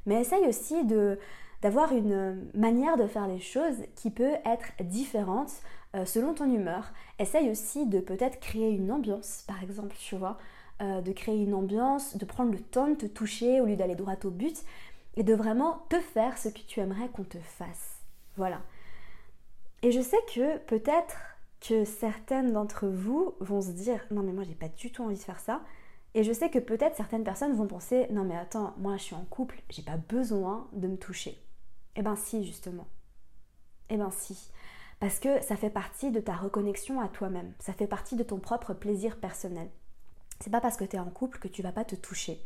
Mais 0.07 0.21
essaye 0.21 0.47
aussi 0.47 0.85
de 0.85 1.19
d'avoir 1.63 1.93
une 1.93 2.49
manière 2.55 2.97
de 2.97 3.07
faire 3.07 3.27
les 3.27 3.39
choses 3.39 3.77
qui 3.95 4.11
peut 4.11 4.37
être 4.47 4.73
différente 4.81 5.51
euh, 5.95 6.05
selon 6.05 6.35
ton 6.35 6.51
humeur. 6.51 6.93
Essaye 7.19 7.51
aussi 7.51 7.87
de 7.87 8.01
peut-être 8.01 8.41
créer 8.41 8.71
une 8.71 8.91
ambiance, 8.91 9.45
par 9.47 9.63
exemple, 9.63 9.95
tu 9.99 10.17
vois, 10.17 10.39
euh, 10.81 11.03
de 11.03 11.13
créer 11.13 11.43
une 11.43 11.53
ambiance, 11.53 12.17
de 12.17 12.25
prendre 12.25 12.53
le 12.53 12.61
temps 12.61 12.89
de 12.89 12.95
te 12.95 13.07
toucher 13.07 13.61
au 13.61 13.67
lieu 13.67 13.77
d'aller 13.77 13.95
droit 13.95 14.15
au 14.25 14.31
but, 14.31 14.65
et 15.17 15.23
de 15.23 15.35
vraiment 15.35 15.85
te 15.89 16.01
faire 16.01 16.39
ce 16.39 16.49
que 16.49 16.61
tu 16.61 16.81
aimerais 16.81 17.09
qu'on 17.09 17.25
te 17.25 17.39
fasse. 17.39 18.01
Voilà. 18.37 18.63
Et 19.83 19.93
je 19.93 20.01
sais 20.01 20.21
que 20.35 20.59
peut-être 20.59 21.17
que 21.61 21.85
certaines 21.85 22.53
d'entre 22.53 22.87
vous 22.87 23.35
vont 23.41 23.61
se 23.61 23.71
dire 23.71 24.05
non 24.11 24.23
mais 24.23 24.33
moi 24.33 24.45
j'ai 24.45 24.55
pas 24.55 24.69
du 24.69 24.93
tout 24.93 25.03
envie 25.03 25.17
de 25.17 25.21
faire 25.21 25.41
ça. 25.41 25.63
Et 26.15 26.25
je 26.25 26.33
sais 26.33 26.51
que 26.51 26.59
peut-être 26.59 26.97
certaines 26.97 27.25
personnes 27.25 27.55
vont 27.55 27.67
penser 27.67 28.07
non 28.11 28.25
mais 28.25 28.37
attends, 28.37 28.75
moi 28.79 28.97
je 28.97 29.03
suis 29.03 29.15
en 29.15 29.25
couple, 29.25 29.63
j'ai 29.69 29.83
pas 29.83 29.97
besoin 29.97 30.69
de 30.73 30.89
me 30.89 30.97
toucher. 30.97 31.39
Eh 31.97 32.03
ben 32.03 32.17
si 32.17 32.45
justement. 32.45 32.87
Eh 33.89 33.97
ben 33.97 34.11
si. 34.11 34.51
Parce 35.01 35.19
que 35.19 35.43
ça 35.43 35.57
fait 35.57 35.71
partie 35.71 36.11
de 36.11 36.21
ta 36.21 36.35
reconnexion 36.35 37.01
à 37.01 37.09
toi-même. 37.09 37.53
Ça 37.59 37.73
fait 37.73 37.87
partie 37.87 38.17
de 38.17 38.23
ton 38.23 38.39
propre 38.39 38.75
plaisir 38.75 39.19
personnel. 39.19 39.71
C'est 40.41 40.51
pas 40.51 40.61
parce 40.61 40.77
que 40.77 40.85
tu 40.85 40.97
es 40.97 40.99
en 41.01 41.11
couple 41.11 41.39
que 41.39 41.49
tu 41.49 41.63
vas 41.63 41.73
pas 41.73 41.85
te 41.85 41.97
toucher. 41.97 42.39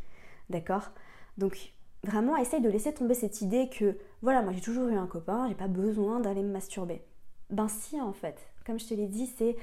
D'accord? 0.49 0.91
Donc 1.37 1.73
vraiment 2.05 2.37
essaye 2.37 2.61
de 2.61 2.69
laisser 2.69 2.93
tomber 2.93 3.13
cette 3.13 3.41
idée 3.41 3.69
que 3.69 3.97
voilà, 4.21 4.41
moi 4.41 4.53
j'ai 4.53 4.61
toujours 4.61 4.87
eu 4.87 4.95
un 4.95 5.07
copain, 5.07 5.47
j'ai 5.47 5.55
pas 5.55 5.67
besoin 5.67 6.19
d'aller 6.19 6.43
me 6.43 6.51
masturber. 6.51 7.01
Ben 7.49 7.67
si 7.67 7.99
en 7.99 8.13
fait, 8.13 8.39
comme 8.65 8.79
je 8.79 8.87
te 8.87 8.93
l'ai 8.93 9.07
dit, 9.07 9.27
c'est 9.37 9.55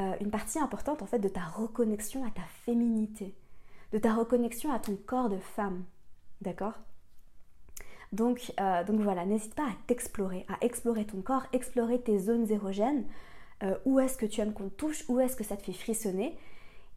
euh, 0.00 0.14
une 0.20 0.30
partie 0.30 0.58
importante 0.58 1.02
en 1.02 1.06
fait 1.06 1.18
de 1.18 1.28
ta 1.28 1.42
reconnexion 1.42 2.24
à 2.24 2.30
ta 2.30 2.42
féminité, 2.64 3.34
de 3.92 3.98
ta 3.98 4.14
reconnexion 4.14 4.72
à 4.72 4.78
ton 4.78 4.96
corps 5.06 5.28
de 5.28 5.38
femme. 5.38 5.84
D'accord? 6.40 6.74
Donc, 8.12 8.52
euh, 8.58 8.82
donc 8.84 9.00
voilà, 9.00 9.24
n'hésite 9.24 9.54
pas 9.54 9.66
à 9.66 9.72
t'explorer, 9.86 10.44
à 10.48 10.64
explorer 10.64 11.04
ton 11.04 11.22
corps, 11.22 11.46
explorer 11.52 12.00
tes 12.00 12.18
zones 12.18 12.50
érogènes, 12.50 13.04
euh, 13.62 13.76
où 13.84 14.00
est-ce 14.00 14.16
que 14.16 14.26
tu 14.26 14.40
aimes 14.40 14.52
qu'on 14.52 14.68
te 14.68 14.74
touche, 14.74 15.04
où 15.08 15.20
est-ce 15.20 15.36
que 15.36 15.44
ça 15.44 15.56
te 15.56 15.62
fait 15.62 15.72
frissonner, 15.72 16.36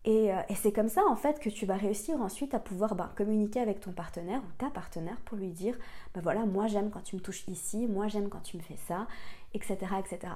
euh, 0.05 0.41
et, 0.49 0.55
c'est 0.55 0.73
comme 0.73 0.89
ça 0.89 1.01
en 1.07 1.15
fait 1.15 1.39
que 1.39 1.49
tu 1.49 1.65
vas 1.65 1.75
réussir 1.75 2.19
ensuite 2.21 2.53
à 2.53 2.59
pouvoir 2.59 2.95
bah, 2.95 3.11
communiquer 3.15 3.61
avec 3.61 3.79
ton 3.79 3.93
partenaire 3.93 4.41
ou 4.41 4.51
ta 4.57 4.69
partenaire 4.69 5.17
pour 5.23 5.37
lui 5.37 5.51
dire 5.51 5.77
bah 6.13 6.19
voilà 6.21 6.45
moi 6.45 6.67
j'aime 6.67 6.89
quand 6.89 7.03
tu 7.03 7.15
me 7.15 7.21
touches 7.21 7.47
ici, 7.47 7.87
moi 7.87 8.09
j'aime 8.09 8.27
quand 8.27 8.41
tu 8.43 8.57
me 8.57 8.61
fais 8.61 8.75
ça, 8.87 9.07
etc. 9.53 9.77
etc. 9.99 10.33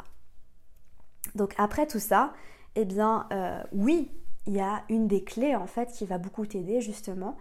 Donc 1.35 1.53
après 1.57 1.85
tout 1.85 1.99
ça, 1.99 2.33
eh 2.75 2.85
bien 2.85 3.27
euh, 3.33 3.61
oui, 3.73 4.09
il 4.45 4.53
y 4.53 4.61
a 4.61 4.83
une 4.89 5.07
des 5.07 5.23
clés 5.23 5.55
en 5.55 5.67
fait 5.67 5.91
qui 5.91 6.05
va 6.05 6.17
beaucoup 6.17 6.45
t'aider 6.45 6.79
justement, 6.79 7.35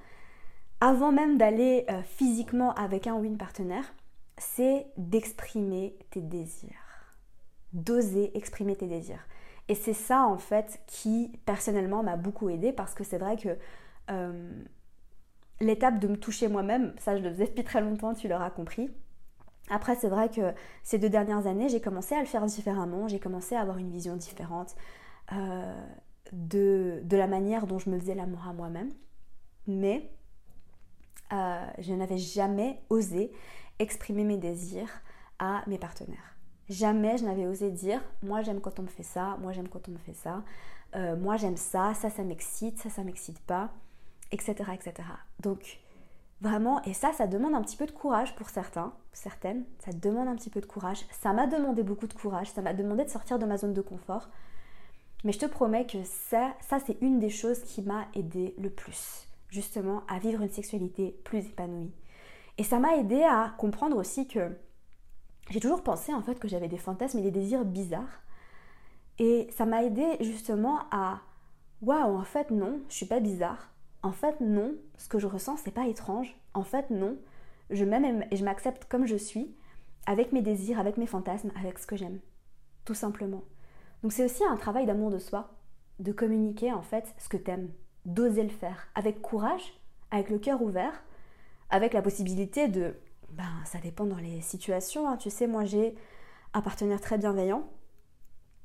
avant 0.80 1.12
même 1.12 1.38
d'aller 1.38 1.84
euh, 1.90 2.02
physiquement 2.02 2.74
avec 2.74 3.06
un 3.06 3.14
ou 3.14 3.24
une 3.24 3.38
partenaire, 3.38 3.94
c'est 4.36 4.86
d'exprimer 4.96 5.96
tes 6.10 6.20
désirs. 6.20 6.70
D'oser 7.72 8.36
exprimer 8.36 8.74
tes 8.74 8.86
désirs. 8.86 9.24
Et 9.68 9.74
c'est 9.74 9.94
ça 9.94 10.26
en 10.26 10.38
fait 10.38 10.80
qui 10.86 11.32
personnellement 11.44 12.02
m'a 12.02 12.16
beaucoup 12.16 12.48
aidé 12.48 12.72
parce 12.72 12.94
que 12.94 13.04
c'est 13.04 13.18
vrai 13.18 13.36
que 13.36 13.56
euh, 14.10 14.62
l'étape 15.60 15.98
de 15.98 16.08
me 16.08 16.16
toucher 16.16 16.48
moi-même, 16.48 16.94
ça 16.98 17.16
je 17.16 17.22
le 17.22 17.30
faisais 17.30 17.46
depuis 17.46 17.64
très 17.64 17.80
longtemps, 17.80 18.14
tu 18.14 18.28
l'auras 18.28 18.50
compris. 18.50 18.90
Après 19.68 19.96
c'est 19.96 20.08
vrai 20.08 20.28
que 20.28 20.54
ces 20.84 20.98
deux 20.98 21.08
dernières 21.08 21.46
années 21.48 21.68
j'ai 21.68 21.80
commencé 21.80 22.14
à 22.14 22.20
le 22.20 22.26
faire 22.26 22.46
différemment, 22.46 23.08
j'ai 23.08 23.18
commencé 23.18 23.56
à 23.56 23.60
avoir 23.60 23.78
une 23.78 23.90
vision 23.90 24.14
différente 24.16 24.76
euh, 25.32 25.86
de, 26.32 27.00
de, 27.02 27.16
la 27.16 27.26
manière 27.26 27.66
dont 27.66 27.80
je 27.80 27.90
me 27.90 27.98
faisais 27.98 28.14
l'amour 28.14 28.46
à 28.48 28.52
moi-même. 28.52 28.92
Mais 29.66 30.08
euh, 31.32 31.66
je 31.78 31.92
n'avais 31.92 32.18
jamais 32.18 32.80
osé 32.88 33.32
exprimer 33.80 34.22
mes 34.22 34.38
désirs 34.38 35.02
à 35.40 35.64
mes 35.66 35.78
partenaires. 35.78 36.35
Jamais 36.68 37.16
je 37.16 37.24
n'avais 37.24 37.46
osé 37.46 37.70
dire 37.70 38.02
moi 38.22 38.42
j'aime 38.42 38.60
quand 38.60 38.78
on 38.80 38.82
me 38.82 38.88
fait 38.88 39.02
ça, 39.02 39.36
moi 39.40 39.52
j'aime 39.52 39.68
quand 39.68 39.88
on 39.88 39.92
me 39.92 39.98
fait 39.98 40.14
ça, 40.14 40.42
euh, 40.96 41.16
moi 41.16 41.36
j'aime 41.36 41.56
ça, 41.56 41.94
ça 41.94 42.10
ça 42.10 42.22
m'excite, 42.24 42.78
ça 42.78 42.90
ça 42.90 43.04
m'excite 43.04 43.40
pas, 43.40 43.70
etc., 44.32 44.54
etc. 44.74 45.08
Donc 45.40 45.78
vraiment, 46.40 46.82
et 46.82 46.92
ça 46.92 47.12
ça 47.12 47.26
demande 47.26 47.54
un 47.54 47.62
petit 47.62 47.76
peu 47.76 47.86
de 47.86 47.92
courage 47.92 48.34
pour 48.34 48.48
certains, 48.48 48.92
certaines, 49.12 49.64
ça 49.78 49.92
demande 49.92 50.28
un 50.28 50.34
petit 50.34 50.50
peu 50.50 50.60
de 50.60 50.66
courage. 50.66 51.06
Ça 51.10 51.32
m'a 51.32 51.46
demandé 51.46 51.82
beaucoup 51.82 52.08
de 52.08 52.14
courage, 52.14 52.50
ça 52.50 52.62
m'a 52.62 52.74
demandé 52.74 53.04
de 53.04 53.10
sortir 53.10 53.38
de 53.38 53.46
ma 53.46 53.56
zone 53.58 53.72
de 53.72 53.82
confort. 53.82 54.28
Mais 55.24 55.32
je 55.32 55.38
te 55.38 55.46
promets 55.46 55.86
que 55.86 56.02
ça, 56.04 56.54
ça 56.60 56.78
c'est 56.84 57.00
une 57.00 57.18
des 57.18 57.30
choses 57.30 57.60
qui 57.60 57.82
m'a 57.82 58.06
aidé 58.14 58.54
le 58.58 58.70
plus, 58.70 59.26
justement, 59.50 60.02
à 60.08 60.18
vivre 60.18 60.42
une 60.42 60.50
sexualité 60.50 61.18
plus 61.24 61.46
épanouie. 61.46 61.92
Et 62.58 62.64
ça 62.64 62.78
m'a 62.78 62.96
aidé 62.96 63.22
à 63.22 63.54
comprendre 63.58 63.96
aussi 63.96 64.28
que 64.28 64.50
j'ai 65.50 65.60
toujours 65.60 65.82
pensé 65.82 66.12
en 66.12 66.22
fait 66.22 66.38
que 66.38 66.48
j'avais 66.48 66.68
des 66.68 66.78
fantasmes 66.78 67.18
et 67.18 67.22
des 67.22 67.30
désirs 67.30 67.64
bizarres. 67.64 68.22
Et 69.18 69.48
ça 69.56 69.64
m'a 69.64 69.84
aidé 69.84 70.04
justement 70.20 70.80
à 70.90 71.20
waouh, 71.82 72.16
en 72.16 72.24
fait 72.24 72.50
non, 72.50 72.80
je 72.88 72.94
suis 72.94 73.06
pas 73.06 73.20
bizarre. 73.20 73.72
En 74.02 74.12
fait 74.12 74.40
non, 74.40 74.74
ce 74.96 75.08
que 75.08 75.18
je 75.18 75.26
ressens 75.26 75.58
c'est 75.58 75.70
pas 75.70 75.86
étrange. 75.86 76.36
En 76.54 76.62
fait 76.62 76.90
non, 76.90 77.16
je 77.70 77.84
m'aime 77.84 78.24
et 78.30 78.36
je 78.36 78.44
m'accepte 78.44 78.86
comme 78.86 79.06
je 79.06 79.16
suis, 79.16 79.54
avec 80.06 80.32
mes 80.32 80.42
désirs, 80.42 80.78
avec 80.78 80.96
mes 80.96 81.06
fantasmes, 81.06 81.52
avec 81.58 81.78
ce 81.78 81.86
que 81.86 81.96
j'aime. 81.96 82.20
Tout 82.84 82.94
simplement. 82.94 83.42
Donc 84.02 84.12
c'est 84.12 84.24
aussi 84.24 84.44
un 84.44 84.56
travail 84.56 84.86
d'amour 84.86 85.10
de 85.10 85.18
soi, 85.18 85.54
de 85.98 86.12
communiquer 86.12 86.72
en 86.72 86.82
fait 86.82 87.14
ce 87.18 87.28
que 87.28 87.36
t'aimes, 87.36 87.70
d'oser 88.04 88.42
le 88.42 88.50
faire, 88.50 88.88
avec 88.94 89.22
courage, 89.22 89.80
avec 90.10 90.30
le 90.30 90.38
cœur 90.38 90.62
ouvert, 90.62 91.02
avec 91.70 91.92
la 91.92 92.02
possibilité 92.02 92.68
de 92.68 92.94
ben, 93.36 93.44
ça 93.64 93.78
dépend 93.78 94.06
dans 94.06 94.16
les 94.16 94.40
situations. 94.40 95.08
Hein. 95.08 95.16
Tu 95.16 95.30
sais, 95.30 95.46
moi 95.46 95.64
j'ai 95.64 95.94
un 96.54 96.62
partenaire 96.62 97.00
très 97.00 97.18
bienveillant 97.18 97.68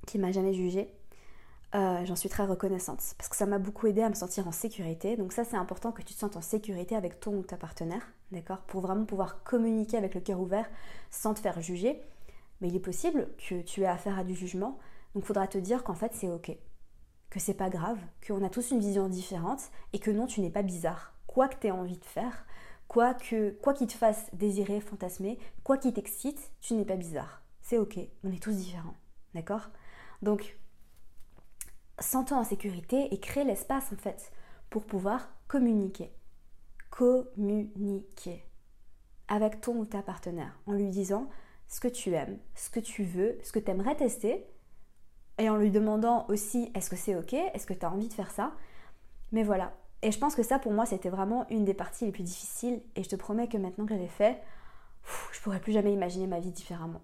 qui 0.07 0.17
m'a 0.17 0.31
jamais 0.31 0.53
jugé. 0.53 0.93
Euh, 1.73 2.05
j'en 2.05 2.17
suis 2.17 2.27
très 2.27 2.45
reconnaissante 2.45 3.15
parce 3.17 3.29
que 3.29 3.36
ça 3.36 3.45
m'a 3.45 3.57
beaucoup 3.57 3.88
aidé 3.88 4.01
à 4.01 4.10
me 4.10 4.13
sentir 4.13 4.47
en 4.47 4.51
sécurité. 4.51 5.15
Donc 5.17 5.34
ça 5.34 5.43
c'est 5.43 5.55
important 5.55 5.91
que 5.91 6.01
tu 6.01 6.13
te 6.13 6.19
sentes 6.19 6.36
en 6.38 6.41
sécurité 6.41 6.95
avec 6.95 7.19
ton 7.19 7.38
ou 7.38 7.43
ta 7.43 7.57
partenaire, 7.57 8.05
d'accord? 8.31 8.60
Pour 8.62 8.81
vraiment 8.81 9.05
pouvoir 9.05 9.43
communiquer 9.43 9.97
avec 9.97 10.15
le 10.15 10.21
cœur 10.21 10.39
ouvert 10.39 10.69
sans 11.10 11.34
te 11.34 11.39
faire 11.39 11.62
juger. 11.62 12.01
Mais 12.60 12.67
il 12.67 12.75
est 12.75 12.79
possible 12.79 13.29
que 13.38 13.62
tu 13.62 13.81
aies 13.81 13.88
affaire 13.88 14.19
à 14.19 14.23
du 14.23 14.36
jugement, 14.36 14.77
donc 15.15 15.23
il 15.23 15.27
faudra 15.27 15.47
te 15.47 15.57
dire 15.57 15.84
qu'en 15.84 15.95
fait 15.95 16.13
c'est 16.13 16.29
ok, 16.29 16.55
que 17.29 17.39
c'est 17.39 17.55
pas 17.55 17.69
grave, 17.69 17.97
qu'on 18.25 18.43
a 18.43 18.49
tous 18.49 18.71
une 18.71 18.79
vision 18.79 19.07
différente 19.10 19.71
et 19.93 19.99
que 19.99 20.12
non 20.12 20.27
tu 20.27 20.41
n'es 20.41 20.51
pas 20.51 20.62
bizarre. 20.62 21.13
Quoi 21.25 21.47
que 21.47 21.55
tu 21.60 21.67
aies 21.67 21.71
envie 21.71 21.97
de 21.97 22.05
faire, 22.05 22.45
Quoi 22.91 23.13
que, 23.13 23.51
quoi 23.51 23.73
qu'il 23.73 23.88
te 23.88 23.93
fasse 23.93 24.30
désirer, 24.34 24.82
fantasmer, 24.82 25.39
quoi 25.63 25.77
qui 25.77 25.93
t'excite, 25.93 26.51
tu 26.60 26.73
n'es 26.73 26.84
pas 26.84 26.97
bizarre. 26.97 27.41
C'est 27.62 27.77
ok, 27.77 27.97
on 28.25 28.34
est 28.34 28.43
tous 28.43 28.51
différents. 28.51 28.97
D'accord? 29.34 29.69
Donc, 30.21 30.58
sens-toi 31.99 32.36
en 32.36 32.43
sécurité 32.43 33.08
et 33.13 33.17
crée 33.21 33.45
l'espace 33.45 33.93
en 33.93 33.95
fait 33.95 34.34
pour 34.69 34.86
pouvoir 34.86 35.30
communiquer. 35.47 36.12
Communiquer 36.89 38.43
avec 39.30 39.62
ton 39.62 39.77
ou 39.77 39.86
ta 39.86 40.01
partenaire 40.01 40.60
en 40.65 40.73
lui 40.73 40.89
disant 40.89 41.30
ce 41.69 41.80
que 41.80 41.88
tu 41.88 42.12
aimes, 42.12 42.39
ce 42.56 42.69
que 42.69 42.82
tu 42.82 43.06
veux, 43.06 43.39
ce 43.41 43.54
que 43.54 43.60
tu 43.60 43.71
aimerais 43.71 43.95
tester, 43.95 44.45
et 45.38 45.49
en 45.49 45.56
lui 45.56 45.71
demandant 45.71 46.25
aussi 46.27 46.69
est-ce 46.75 46.89
que 46.89 46.97
c'est 46.97 47.15
ok, 47.15 47.32
est-ce 47.36 47.65
que 47.65 47.73
tu 47.73 47.86
as 47.86 47.89
envie 47.93 48.10
de 48.10 48.13
faire 48.13 48.32
ça? 48.32 48.51
Mais 49.32 49.43
voilà. 49.43 49.77
Et 50.03 50.11
je 50.11 50.17
pense 50.17 50.35
que 50.35 50.43
ça 50.43 50.59
pour 50.59 50.71
moi 50.71 50.85
c'était 50.85 51.09
vraiment 51.09 51.45
une 51.49 51.65
des 51.65 51.73
parties 51.73 52.05
les 52.05 52.11
plus 52.11 52.23
difficiles. 52.23 52.81
Et 52.95 53.03
je 53.03 53.09
te 53.09 53.15
promets 53.15 53.47
que 53.47 53.57
maintenant 53.57 53.85
que 53.85 53.93
je 53.93 53.99
l'ai 53.99 54.07
fait, 54.07 54.41
je 55.31 55.39
pourrais 55.41 55.59
plus 55.59 55.73
jamais 55.73 55.93
imaginer 55.93 56.27
ma 56.27 56.39
vie 56.39 56.51
différemment. 56.51 57.01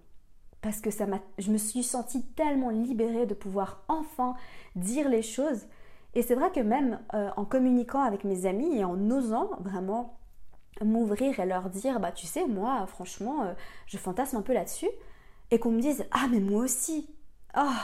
Parce 0.60 0.80
que 0.80 0.90
ça 0.90 1.06
je 1.38 1.50
me 1.50 1.58
suis 1.58 1.82
sentie 1.82 2.24
tellement 2.34 2.70
libérée 2.70 3.26
de 3.26 3.34
pouvoir 3.34 3.84
enfin 3.88 4.34
dire 4.76 5.08
les 5.08 5.22
choses. 5.22 5.66
Et 6.14 6.22
c'est 6.22 6.34
vrai 6.34 6.50
que 6.50 6.60
même 6.60 7.00
euh, 7.14 7.30
en 7.36 7.44
communiquant 7.44 8.02
avec 8.02 8.24
mes 8.24 8.46
amis 8.46 8.78
et 8.78 8.84
en 8.84 9.10
osant 9.10 9.50
vraiment 9.60 10.18
m'ouvrir 10.84 11.38
et 11.40 11.46
leur 11.46 11.70
dire, 11.70 12.00
bah 12.00 12.12
tu 12.12 12.26
sais, 12.26 12.46
moi 12.46 12.86
franchement, 12.86 13.44
euh, 13.44 13.54
je 13.86 13.98
fantasme 13.98 14.36
un 14.36 14.42
peu 14.42 14.52
là-dessus, 14.52 14.88
et 15.50 15.58
qu'on 15.58 15.70
me 15.70 15.80
dise, 15.80 16.06
ah 16.10 16.26
mais 16.30 16.40
moi 16.40 16.62
aussi, 16.62 17.08
ah, 17.54 17.82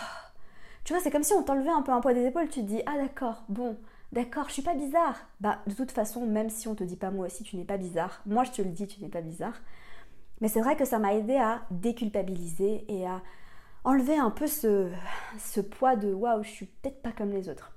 tu 0.85 0.93
vois, 0.93 1.03
c'est 1.03 1.11
comme 1.11 1.23
si 1.23 1.33
on 1.35 1.43
t'enlevait 1.43 1.71
un 1.71 1.83
peu 1.83 1.93
un 1.93 2.01
poids 2.01 2.15
des 2.15 2.27
épaules, 2.27 2.49
tu 2.49 2.61
te 2.61 2.67
dis, 2.67 2.83
ah 2.87 2.97
d'accord, 2.97 3.45
bon, 3.49 3.77
d'accord, 4.15 4.49
je 4.49 4.55
suis 4.55 4.63
pas 4.63 4.75
bizarre. 4.75 5.17
Bah 5.41 5.61
de 5.67 5.75
toute 5.75 5.91
façon, 5.91 6.27
même 6.27 6.49
si 6.49 6.69
on 6.69 6.75
te 6.75 6.85
dit 6.85 6.97
pas 6.97 7.11
moi 7.11 7.27
aussi, 7.27 7.43
tu 7.43 7.57
n'es 7.57 7.65
pas 7.65 7.77
bizarre, 7.77 8.23
moi 8.25 8.45
je 8.45 8.53
te 8.53 8.63
le 8.63 8.71
dis, 8.71 8.87
tu 8.87 9.03
n'es 9.03 9.09
pas 9.09 9.21
bizarre. 9.21 9.61
Mais 10.41 10.49
c'est 10.49 10.61
vrai 10.61 10.77
que 10.77 10.85
ça 10.85 10.99
m'a 10.99 11.15
aidé 11.15 11.37
à 11.37 11.63
déculpabiliser 11.71 12.85
et 12.89 13.07
à 13.07 13.23
enlever 13.85 14.17
un 14.17 14.31
peu 14.31 14.47
ce, 14.47 14.91
poids 15.61 15.97
de 15.97 16.13
waouh, 16.13 16.43
je 16.43 16.51
suis 16.51 16.67
peut-être 16.67 17.03
pas 17.03 17.13
comme 17.13 17.31
les 17.31 17.49
autres. 17.49 17.73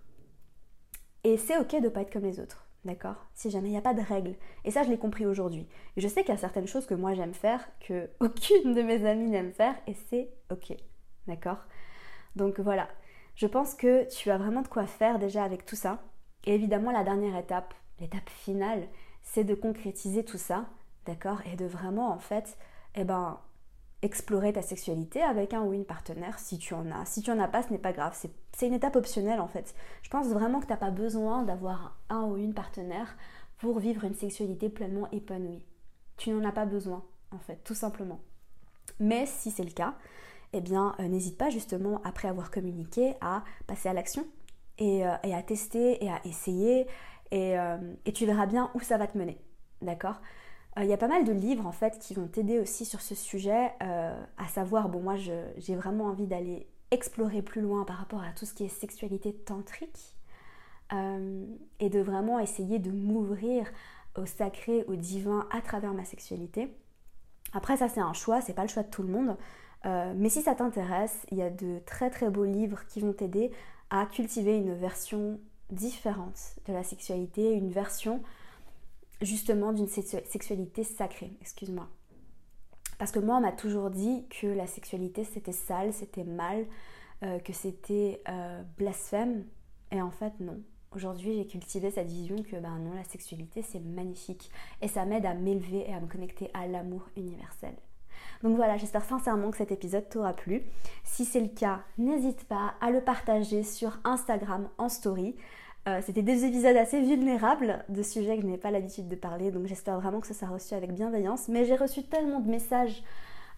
Et 1.23 1.37
c'est 1.37 1.57
ok 1.57 1.81
de 1.81 1.89
pas 1.89 2.01
être 2.01 2.13
comme 2.13 2.23
les 2.23 2.39
autres, 2.39 2.67
d'accord? 2.85 3.27
Si 3.33 3.49
jamais 3.49 3.67
il 3.67 3.71
n'y 3.71 3.77
a 3.77 3.81
pas 3.81 3.93
de 3.93 4.01
règles. 4.01 4.35
Et 4.63 4.71
ça, 4.71 4.83
je 4.83 4.89
l'ai 4.89 4.97
compris 4.97 5.25
aujourd'hui. 5.25 5.67
Je 5.97 6.07
sais 6.07 6.21
qu'il 6.21 6.33
y 6.33 6.37
a 6.37 6.39
certaines 6.39 6.67
choses 6.67 6.85
que 6.85 6.93
moi 6.93 7.13
j'aime 7.13 7.33
faire 7.33 7.67
que 7.81 8.09
aucune 8.19 8.73
de 8.73 8.81
mes 8.81 9.05
amies 9.05 9.29
n'aime 9.29 9.51
faire 9.51 9.75
et 9.87 9.93
c'est 10.09 10.31
ok, 10.51 10.75
d'accord? 11.27 11.65
Donc 12.35 12.59
voilà, 12.59 12.87
je 13.35 13.47
pense 13.47 13.73
que 13.73 14.07
tu 14.09 14.31
as 14.31 14.37
vraiment 14.37 14.61
de 14.61 14.67
quoi 14.67 14.87
faire 14.87 15.19
déjà 15.19 15.43
avec 15.43 15.65
tout 15.65 15.75
ça. 15.75 16.01
Et 16.47 16.55
évidemment, 16.55 16.91
la 16.91 17.03
dernière 17.03 17.37
étape, 17.37 17.75
l'étape 17.99 18.29
finale, 18.29 18.87
c'est 19.21 19.43
de 19.43 19.53
concrétiser 19.53 20.25
tout 20.25 20.39
ça 20.39 20.65
d'accord 21.07 21.41
Et 21.51 21.55
de 21.55 21.65
vraiment, 21.65 22.11
en 22.11 22.19
fait, 22.19 22.57
eh 22.95 23.03
ben, 23.03 23.39
explorer 24.01 24.53
ta 24.53 24.61
sexualité 24.61 25.23
avec 25.23 25.53
un 25.53 25.61
ou 25.61 25.73
une 25.73 25.85
partenaire 25.85 26.37
si 26.37 26.57
tu 26.59 26.73
en 26.73 26.91
as. 26.91 27.05
Si 27.05 27.21
tu 27.21 27.31
en 27.31 27.39
as 27.39 27.47
pas, 27.47 27.63
ce 27.63 27.71
n'est 27.71 27.79
pas 27.79 27.93
grave. 27.93 28.17
C'est 28.51 28.67
une 28.67 28.73
étape 28.73 28.95
optionnelle 28.95 29.39
en 29.39 29.47
fait. 29.47 29.73
Je 30.03 30.09
pense 30.09 30.27
vraiment 30.27 30.59
que 30.59 30.65
tu 30.65 30.71
n'as 30.71 30.77
pas 30.77 30.91
besoin 30.91 31.43
d'avoir 31.43 31.97
un 32.09 32.23
ou 32.23 32.37
une 32.37 32.53
partenaire 32.53 33.17
pour 33.57 33.79
vivre 33.79 34.03
une 34.03 34.13
sexualité 34.13 34.69
pleinement 34.69 35.09
épanouie. 35.11 35.65
Tu 36.17 36.29
n'en 36.29 36.47
as 36.47 36.51
pas 36.51 36.65
besoin 36.65 37.03
en 37.31 37.39
fait, 37.39 37.63
tout 37.63 37.73
simplement. 37.73 38.19
Mais 38.99 39.25
si 39.25 39.49
c'est 39.49 39.63
le 39.63 39.71
cas, 39.71 39.95
eh 40.53 40.61
bien 40.61 40.95
euh, 40.99 41.07
n'hésite 41.07 41.37
pas 41.37 41.49
justement 41.49 42.01
après 42.03 42.27
avoir 42.27 42.51
communiqué 42.51 43.15
à 43.21 43.43
passer 43.65 43.89
à 43.89 43.93
l'action 43.93 44.25
et, 44.77 45.05
euh, 45.05 45.15
à 45.23 45.43
tester 45.43 46.03
et 46.03 46.09
à 46.09 46.19
essayer 46.25 46.87
et, 47.31 47.59
euh, 47.59 47.77
et 48.05 48.13
tu 48.13 48.25
verras 48.25 48.45
bien 48.45 48.71
où 48.73 48.79
ça 48.79 48.97
va 48.97 49.07
te 49.07 49.17
mener. 49.17 49.37
D'accord? 49.81 50.21
Euh, 50.77 50.83
il 50.83 50.89
y 50.89 50.93
a 50.93 50.97
pas 50.97 51.07
mal 51.07 51.23
de 51.23 51.31
livres 51.31 51.65
en 51.65 51.71
fait 51.71 51.99
qui 51.99 52.13
vont 52.13 52.27
t'aider 52.27 52.59
aussi 52.59 52.85
sur 52.85 53.01
ce 53.01 53.15
sujet, 53.15 53.71
à 53.79 54.47
savoir, 54.47 54.89
bon 54.89 55.01
moi 55.01 55.15
j'ai 55.15 55.75
vraiment 55.75 56.05
envie 56.05 56.27
d'aller 56.27 56.67
explorer 56.91 57.41
plus 57.41 57.61
loin 57.61 57.83
par 57.83 57.97
rapport 57.97 58.21
à 58.21 58.31
tout 58.31 58.45
ce 58.45 58.53
qui 58.53 58.63
est 58.63 58.69
sexualité 58.69 59.33
tantrique 59.33 60.15
et 60.91 61.89
de 61.89 61.99
vraiment 61.99 62.39
essayer 62.39 62.79
de 62.79 62.91
m'ouvrir 62.91 63.67
au 64.15 64.25
sacré, 64.25 64.85
au 64.87 64.95
divin 64.95 65.47
à 65.51 65.61
travers 65.61 65.93
ma 65.93 66.05
sexualité. 66.05 66.71
Après 67.53 67.75
ça 67.77 67.89
c'est 67.89 67.99
un 67.99 68.13
choix, 68.13 68.39
c'est 68.41 68.53
pas 68.53 68.61
le 68.61 68.69
choix 68.69 68.83
de 68.83 68.89
tout 68.89 69.01
le 69.01 69.11
monde, 69.11 69.35
mais 69.83 70.29
si 70.29 70.43
ça 70.43 70.53
t'intéresse, 70.53 71.25
il 71.31 71.39
y 71.39 71.41
a 71.41 71.49
de 71.49 71.79
très 71.87 72.11
très 72.11 72.29
beaux 72.29 72.45
livres 72.45 72.85
qui 72.87 72.99
vont 72.99 73.13
t'aider 73.13 73.51
à 73.89 74.05
cultiver 74.05 74.57
une 74.57 74.73
version 74.73 75.39
différente 75.69 76.55
de 76.67 76.73
la 76.73 76.83
sexualité, 76.83 77.53
une 77.53 77.71
version 77.71 78.21
justement 79.21 79.73
d'une 79.73 79.87
sexualité 79.87 80.83
sacrée, 80.83 81.31
excuse-moi. 81.41 81.87
Parce 82.97 83.11
que 83.11 83.19
moi, 83.19 83.37
on 83.37 83.41
m'a 83.41 83.51
toujours 83.51 83.89
dit 83.89 84.25
que 84.29 84.47
la 84.47 84.67
sexualité 84.67 85.23
c'était 85.23 85.51
sale, 85.51 85.93
c'était 85.93 86.23
mal, 86.23 86.65
euh, 87.23 87.39
que 87.39 87.53
c'était 87.53 88.21
euh, 88.27 88.63
blasphème. 88.77 89.45
Et 89.91 90.01
en 90.01 90.11
fait, 90.11 90.33
non. 90.39 90.61
Aujourd'hui, 90.95 91.35
j'ai 91.35 91.45
cultivé 91.45 91.91
cette 91.91 92.07
vision 92.07 92.37
que 92.37 92.55
ben 92.55 92.79
non, 92.79 92.93
la 92.93 93.03
sexualité 93.03 93.61
c'est 93.61 93.79
magnifique 93.79 94.49
et 94.81 94.87
ça 94.87 95.05
m'aide 95.05 95.25
à 95.25 95.33
m'élever 95.33 95.87
et 95.87 95.93
à 95.93 95.99
me 95.99 96.07
connecter 96.07 96.49
à 96.53 96.65
l'amour 96.65 97.09
universel. 97.15 97.75
Donc 98.43 98.55
voilà, 98.55 98.77
j'espère 98.77 99.03
sincèrement 99.03 99.51
que 99.51 99.57
cet 99.57 99.71
épisode 99.71 100.07
t'aura 100.09 100.33
plu. 100.33 100.63
Si 101.03 101.25
c'est 101.25 101.39
le 101.39 101.47
cas, 101.47 101.81
n'hésite 101.97 102.43
pas 102.45 102.73
à 102.81 102.91
le 102.91 103.01
partager 103.01 103.63
sur 103.63 103.99
Instagram 104.03 104.69
en 104.77 104.89
story. 104.89 105.35
Euh, 105.87 106.01
c'était 106.05 106.21
des 106.21 106.43
épisodes 106.43 106.75
assez 106.75 107.01
vulnérables 107.01 107.85
de 107.87 108.03
sujets 108.03 108.35
que 108.35 108.41
je 108.41 108.47
n'ai 108.47 108.57
pas 108.57 108.71
l'habitude 108.71 109.07
de 109.07 109.15
parler, 109.15 109.51
donc 109.51 109.67
j'espère 109.67 109.99
vraiment 109.99 110.19
que 110.19 110.27
ça 110.27 110.33
sera 110.33 110.51
reçu 110.51 110.73
avec 110.73 110.93
bienveillance. 110.93 111.47
Mais 111.47 111.65
j'ai 111.65 111.75
reçu 111.75 112.03
tellement 112.03 112.41
de 112.41 112.49
messages 112.49 113.03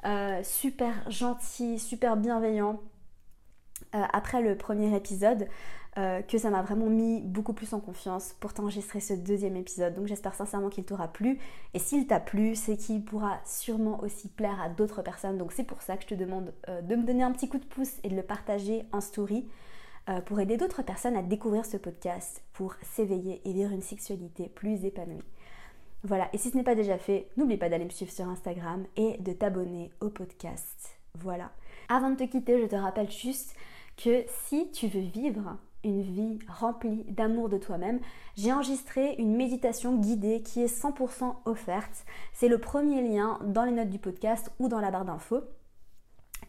euh, 0.05 0.41
super 0.43 0.93
gentils, 1.09 1.79
super 1.79 2.17
bienveillants 2.17 2.79
euh, 3.95 4.03
après 4.13 4.41
le 4.41 4.55
premier 4.55 4.95
épisode 4.95 5.47
que 6.27 6.38
ça 6.38 6.49
m'a 6.49 6.62
vraiment 6.62 6.88
mis 6.88 7.21
beaucoup 7.21 7.53
plus 7.53 7.73
en 7.73 7.79
confiance 7.79 8.35
pour 8.39 8.53
t'enregistrer 8.53 8.99
ce 8.99 9.13
deuxième 9.13 9.55
épisode. 9.55 9.95
Donc 9.95 10.07
j'espère 10.07 10.35
sincèrement 10.35 10.69
qu'il 10.69 10.85
t'aura 10.85 11.07
plu. 11.07 11.39
Et 11.73 11.79
s'il 11.79 12.07
t'a 12.07 12.19
plu, 12.19 12.55
c'est 12.55 12.77
qu'il 12.77 13.03
pourra 13.03 13.39
sûrement 13.45 13.99
aussi 14.01 14.29
plaire 14.29 14.62
à 14.62 14.69
d'autres 14.69 15.01
personnes. 15.01 15.38
Donc 15.38 15.51
c'est 15.51 15.63
pour 15.63 15.81
ça 15.81 15.97
que 15.97 16.03
je 16.03 16.07
te 16.07 16.15
demande 16.15 16.53
de 16.67 16.95
me 16.95 17.03
donner 17.03 17.23
un 17.23 17.31
petit 17.31 17.49
coup 17.49 17.57
de 17.57 17.65
pouce 17.65 17.93
et 18.03 18.09
de 18.09 18.15
le 18.15 18.23
partager 18.23 18.85
en 18.91 19.01
story. 19.01 19.47
Euh, 20.09 20.21
pour 20.21 20.39
aider 20.39 20.57
d'autres 20.57 20.81
personnes 20.81 21.15
à 21.15 21.21
découvrir 21.21 21.65
ce 21.65 21.77
podcast, 21.77 22.41
pour 22.53 22.73
s'éveiller 22.81 23.41
et 23.45 23.53
vivre 23.53 23.71
une 23.71 23.81
sexualité 23.81 24.49
plus 24.49 24.83
épanouie. 24.83 25.21
Voilà, 26.03 26.29
et 26.33 26.39
si 26.39 26.49
ce 26.49 26.57
n'est 26.57 26.63
pas 26.63 26.73
déjà 26.73 26.97
fait, 26.97 27.27
n'oublie 27.38 27.57
pas 27.57 27.69
d'aller 27.69 27.85
me 27.85 27.91
suivre 27.91 28.12
sur 28.12 28.27
Instagram 28.27 28.85
et 28.95 29.17
de 29.19 29.33
t'abonner 29.33 29.91
au 29.99 30.09
podcast. 30.09 30.97
Voilà. 31.13 31.51
Avant 31.89 32.09
de 32.09 32.15
te 32.15 32.23
quitter, 32.23 32.59
je 32.59 32.65
te 32.65 32.75
rappelle 32.75 33.12
juste 33.12 33.55
que 33.97 34.23
si 34.47 34.71
tu 34.71 34.88
veux 34.88 35.01
vivre 35.01 35.57
une 35.83 36.01
vie 36.01 36.39
remplie 36.47 37.03
d'amour 37.09 37.49
de 37.49 37.57
toi-même, 37.57 37.99
j'ai 38.35 38.51
enregistré 38.51 39.15
une 39.17 39.35
méditation 39.35 39.97
guidée 39.97 40.41
qui 40.41 40.61
est 40.61 40.73
100% 40.73 41.35
offerte. 41.45 42.05
C'est 42.33 42.47
le 42.47 42.57
premier 42.57 43.01
lien 43.01 43.39
dans 43.43 43.63
les 43.63 43.71
notes 43.71 43.89
du 43.89 43.99
podcast 43.99 44.51
ou 44.59 44.67
dans 44.67 44.79
la 44.79 44.91
barre 44.91 45.05
d'infos. 45.05 45.41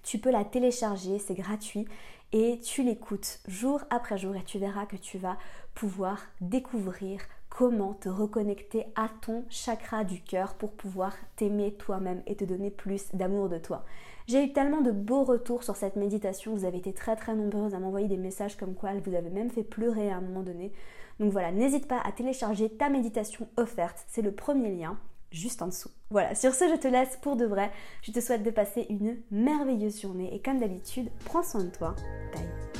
Tu 0.02 0.18
peux 0.18 0.30
la 0.30 0.44
télécharger, 0.44 1.18
c'est 1.18 1.34
gratuit 1.34 1.86
et 2.32 2.58
tu 2.60 2.82
l'écoutes 2.82 3.40
jour 3.46 3.82
après 3.90 4.18
jour 4.18 4.36
et 4.36 4.44
tu 4.44 4.58
verras 4.58 4.86
que 4.86 4.96
tu 4.96 5.18
vas 5.18 5.36
pouvoir 5.74 6.18
découvrir 6.40 7.20
comment 7.48 7.94
te 7.94 8.08
reconnecter 8.08 8.86
à 8.94 9.08
ton 9.20 9.44
chakra 9.50 10.04
du 10.04 10.22
cœur 10.22 10.54
pour 10.54 10.72
pouvoir 10.72 11.14
t'aimer 11.36 11.74
toi-même 11.74 12.22
et 12.26 12.36
te 12.36 12.44
donner 12.44 12.70
plus 12.70 13.08
d'amour 13.12 13.48
de 13.48 13.58
toi. 13.58 13.84
J'ai 14.30 14.44
eu 14.44 14.52
tellement 14.52 14.80
de 14.80 14.92
beaux 14.92 15.24
retours 15.24 15.64
sur 15.64 15.74
cette 15.74 15.96
méditation, 15.96 16.54
vous 16.54 16.64
avez 16.64 16.78
été 16.78 16.92
très 16.92 17.16
très 17.16 17.34
nombreuses 17.34 17.74
à 17.74 17.80
m'envoyer 17.80 18.06
des 18.06 18.16
messages 18.16 18.56
comme 18.56 18.76
quoi 18.76 18.92
vous 19.04 19.16
avez 19.16 19.28
même 19.28 19.50
fait 19.50 19.64
pleurer 19.64 20.08
à 20.08 20.18
un 20.18 20.20
moment 20.20 20.44
donné. 20.44 20.70
Donc 21.18 21.32
voilà, 21.32 21.50
n'hésite 21.50 21.88
pas 21.88 21.98
à 22.04 22.12
télécharger 22.12 22.68
ta 22.68 22.90
méditation 22.90 23.48
offerte, 23.56 24.04
c'est 24.06 24.22
le 24.22 24.30
premier 24.30 24.70
lien 24.70 24.96
juste 25.32 25.62
en 25.62 25.66
dessous. 25.66 25.90
Voilà, 26.10 26.36
sur 26.36 26.54
ce, 26.54 26.68
je 26.68 26.76
te 26.76 26.86
laisse 26.86 27.18
pour 27.20 27.34
de 27.34 27.44
vrai. 27.44 27.72
Je 28.02 28.12
te 28.12 28.20
souhaite 28.20 28.44
de 28.44 28.50
passer 28.50 28.86
une 28.88 29.16
merveilleuse 29.32 30.00
journée 30.00 30.32
et 30.32 30.40
comme 30.40 30.60
d'habitude, 30.60 31.10
prends 31.24 31.42
soin 31.42 31.64
de 31.64 31.70
toi. 31.70 31.96
Bye. 32.32 32.79